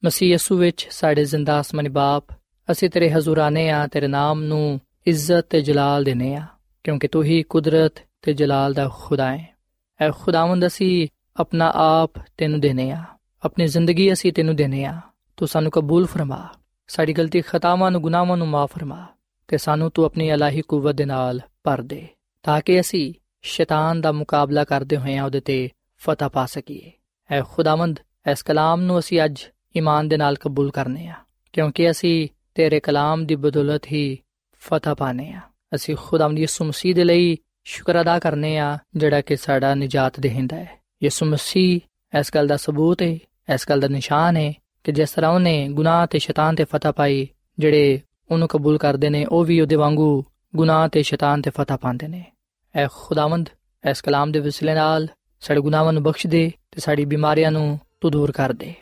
ਮਸੀਹ 0.06 0.34
ਯਸੂ 0.34 0.58
ਵਿੱਚ 0.58 0.88
ਸਾਡੇ 0.92 1.26
ਜ਼ਿੰਦਾ 1.26 1.62
ਅਸਮਾਨੀ 1.62 1.90
ਬਾਪ, 1.90 2.24
ਅਸੀਂ 2.72 2.90
ਤੇਰੇ 2.90 3.12
ਹਜ਼ੂਰ 3.12 3.38
ਆਨੇ 3.38 3.70
ਆ, 3.70 3.88
ਤੇਰੇ 3.88 4.08
ਨਾਮ 4.08 4.44
ਨੂੰ 4.44 4.82
ਇੱਜ਼ਤ 5.08 5.46
ਤੇ 5.50 5.62
ਜਲਾਲ 5.62 6.04
ਦੇਨੇ 6.04 6.36
ਆ, 6.36 6.46
ਕਿਉਂਕਿ 6.84 7.08
ਤੂੰ 7.08 7.24
ਹੀ 7.24 7.44
ਕੁਦਰਤ 7.44 7.94
ਤੇ 8.22 8.34
ਜਲਾਲ 8.34 8.74
ਦਾ 8.74 8.90
ਖੁਦਾ 8.94 9.38
ਹੈ। 9.38 9.58
ਐ 10.02 10.12
ਖੁਦਾਵੰਦ 10.12 10.68
ਅਸੀਂ 10.68 11.08
ਆਪਣਾ 11.40 11.72
ਆਪ 11.76 12.12
ਤੈਨੂੰ 12.38 12.60
ਦੇਨੇ 12.60 12.92
ਆ, 12.92 13.04
ਆਪਣੀ 13.46 13.68
ਜ਼ਿੰਦਗੀ 13.68 14.14
ਅਸੀਂ 14.14 14.34
ਤੈਨੂੰ 14.34 14.56
ਦੇਨੇ 14.56 14.86
ਆ, 14.86 15.02
ਤੂੰ 15.38 15.48
ਸਾਨੂੰ 15.48 15.72
ਕਬੂਲ 15.72 16.06
ਫਰਮਾ, 16.06 16.50
ਸਾਡੀ 16.88 17.14
ਗਲਤੀ 17.14 17.42
ਖਤਾਵਾਂ 17.42 17.92
ਨੂੰ 17.92 18.02
ਗੁਨਾਹਾਂ 18.02 18.38
ਨੂੰ 18.38 18.48
ਮਾਫ 18.48 18.72
ਫਰਮਾ। 18.74 19.08
ਤੇ 19.48 19.58
ਸਾਨੂੰ 19.58 19.90
ਤੂੰ 19.92 20.06
ਆਪਣੀ 20.06 20.30
ਇਲਾਹੀ 20.30 20.62
ਕੂਵਤ 20.62 20.96
ਦੇ 20.96 21.06
ਨਾਲ 21.06 21.40
ਭਰ 21.64 21.82
ਦੇ, 21.82 22.08
ਤਾਂ 22.44 22.62
ਕਿ 22.62 22.80
ਅਸੀਂ 22.80 23.14
ਸ਼ੈਤਾਨ 23.42 24.02
ਦਾ 24.02 24.12
ਮੁਕਾਬਲਾ 24.12 24.64
ਕਰਦੇ 24.64 24.98
ਹੋਏ 24.98 25.20
ਉਹਦੇ 25.20 25.40
ਤੇ 25.40 25.70
ਫਤਹ 25.98 26.26
ਪਾ 26.26 26.46
ਸਕੀਏ। 26.46 26.92
ਐ 27.32 27.42
ਖੁਦਾਵੰਦ, 27.42 28.00
ਇਸ 28.32 28.44
ਕਲਾਮ 28.44 28.82
ਨੂੰ 28.82 29.00
ਅਸੀਂ 29.00 29.24
ਅੱਜ 29.26 29.42
ਈਮਾਨ 29.78 30.08
ਦੇ 30.08 30.18
ਨਾਲ 30.18 30.36
ਕਬੂਲ 30.36 30.72
ਕਰਨੇ 30.72 31.08
ਆ, 31.08 31.16
ਕਿਉਂਕਿ 31.54 31.90
ਅਸੀਂ 31.92 32.28
ਤੇਰੇ 32.56 32.80
ਕਲਾਮ 32.80 33.26
ਦੀ 33.26 33.36
ਬਦੌਲਤ 33.36 33.86
ਹੀ 33.92 34.18
ਫਤਹ 34.62 34.96
ਪਾਣੇ 34.98 35.32
ਆ। 35.32 35.42
ਅਸੀਂ 35.76 35.96
ਖੁਦਾਵੰਦ 35.96 36.40
ਯਿਸੂ 36.40 36.66
ਮਸੀਹ 36.66 36.96
ਦੇ 36.96 37.04
ਲਈ 37.04 37.38
ਸ਼ੁਕਰ 37.64 38.02
ਅਦਾ 38.02 38.18
ਕਰਨੇ 38.20 38.58
ਆ, 38.58 38.78
ਜਿਹੜਾ 38.96 39.22
ਕਿ 39.22 39.36
ਸਾਡਾ 39.36 39.74
ਨਜਾਤ 39.76 40.20
ਦੇਹਿੰਦਾ 40.20 40.56
ਹੈ। 40.56 40.80
ਯਿਸੂ 41.04 41.26
ਮਸੀਹ 41.26 41.80
ਇਸ 42.20 42.32
ਗੱਲ 42.36 42.48
ਦਾ 42.48 42.58
ਸਬੂਤ 42.58 43.02
ਹੈ 43.02 43.18
ਇਸ 43.54 43.70
ਗੱਲ 43.70 43.80
ਦਾ 43.80 43.88
ਨਿਸ਼ਾਨ 43.88 44.38
ਹੈ 44.38 44.54
ਕਿ 44.84 44.92
ਜਿਸ 44.92 45.12
ਤਰ੍ਹਾਂ 45.12 45.32
ਉਹਨੇ 45.32 45.68
ਗੁਨਾਹ 45.70 46.06
ਤੇ 46.08 46.20
ਸ਼ੈਤਾਨ 46.20 46.56
ਤੇ 46.56 46.64
ਫਤਹ 46.64 46.88
ਪਾਈ, 46.88 47.28
ਜਿਹੜੇ 47.60 48.00
ਉਹਨੂੰ 48.32 48.48
ਕਬੂਲ 48.48 48.78
ਕਰਦੇ 48.78 49.10
ਨੇ, 49.10 49.26
ਉਹ 49.26 49.46
ਵੀ 49.46 49.62
ਉਹਦੇ 49.62 49.76
ਵਾਂਗੂ 49.76 50.26
ਗੁਨਾਹ 50.56 50.88
ਤੇ 50.88 51.04
ਸ਼ੈਤਾਨ 51.04 51.42
ਤੇ 51.42 51.50
ਫਤਹ 51.50 51.74
ਪਾਉਂਦੇ 51.74 52.08
ਨੇ। 52.08 52.32
ਐ 52.76 52.88
ਖੁਦਾਵੰਦ, 52.94 53.50
ਇਸ 53.90 54.02
ਕਲਾਮ 54.02 54.32
ਦੇ 54.32 54.40
ਵਸਿਲੇ 54.40 54.74
ਨਾਲ 54.74 55.08
ਸਾਡੇ 55.42 55.62
ਗੁਨਾਹਾਂ 55.62 55.94
ਨੂੰ 55.94 56.04
ਬਖਸ਼ 56.04 56.28
ਦੇ 56.28 56.52
ਤੇ 56.72 56.82
ਸਾਡੀ 56.82 57.06
ਬਿਮਾਰੀਆਂ 57.06 57.52
ਨੂੰ 57.52 57.80
ਤੂੰ 58.02 58.12
ਦੂਰ 58.12 58.32
ਕਰ 58.32 58.54
ਦੇ। 58.54 58.74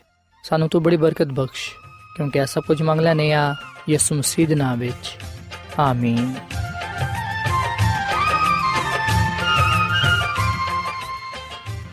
ਸਾਨੂੰ 0.44 0.68
ਤੂੰ 0.68 0.82
ਬੜੀ 0.82 0.96
ਬਰਕਤ 0.96 1.26
ਬਖਸ਼, 1.26 1.70
ਕਿਉਂਕਿ 2.16 2.38
ਇਹ 2.38 2.46
ਸਭ 2.46 2.60
ਕੁਝ 2.60 2.82
ਮੰਗ 2.82 3.00
ਲੈਨੇ 3.00 3.32
ਆ 3.32 3.54
ਯਿਸੂ 3.88 4.14
ਮਸੀਹ 4.14 4.48
ਦੇ 4.48 4.54
ਨਾਮ 4.54 4.78
ਵਿੱਚ। 4.78 5.16
ਆਮੀਨ। 5.78 6.34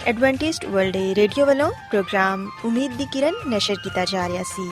ਐਡਵੈਂਟਿਸਟ 0.05 0.65
ਵਰਲਡ 0.65 0.97
ਰੇਡੀਓ 0.97 1.45
ਵੱਲੋਂ 1.45 1.71
ਪ੍ਰੋਗਰਾਮ 1.71 2.49
ਉਮੀਦ 2.65 2.91
ਦੀ 2.91 3.05
ਕਿਰਨ 3.05 3.33
ਨਿਸ਼ਰ 3.47 3.75
ਕੀਤਾ 3.75 4.05
ਜਾ 4.05 4.27
ਰਿਹਾ 4.27 4.43
ਸੀ। 4.43 4.71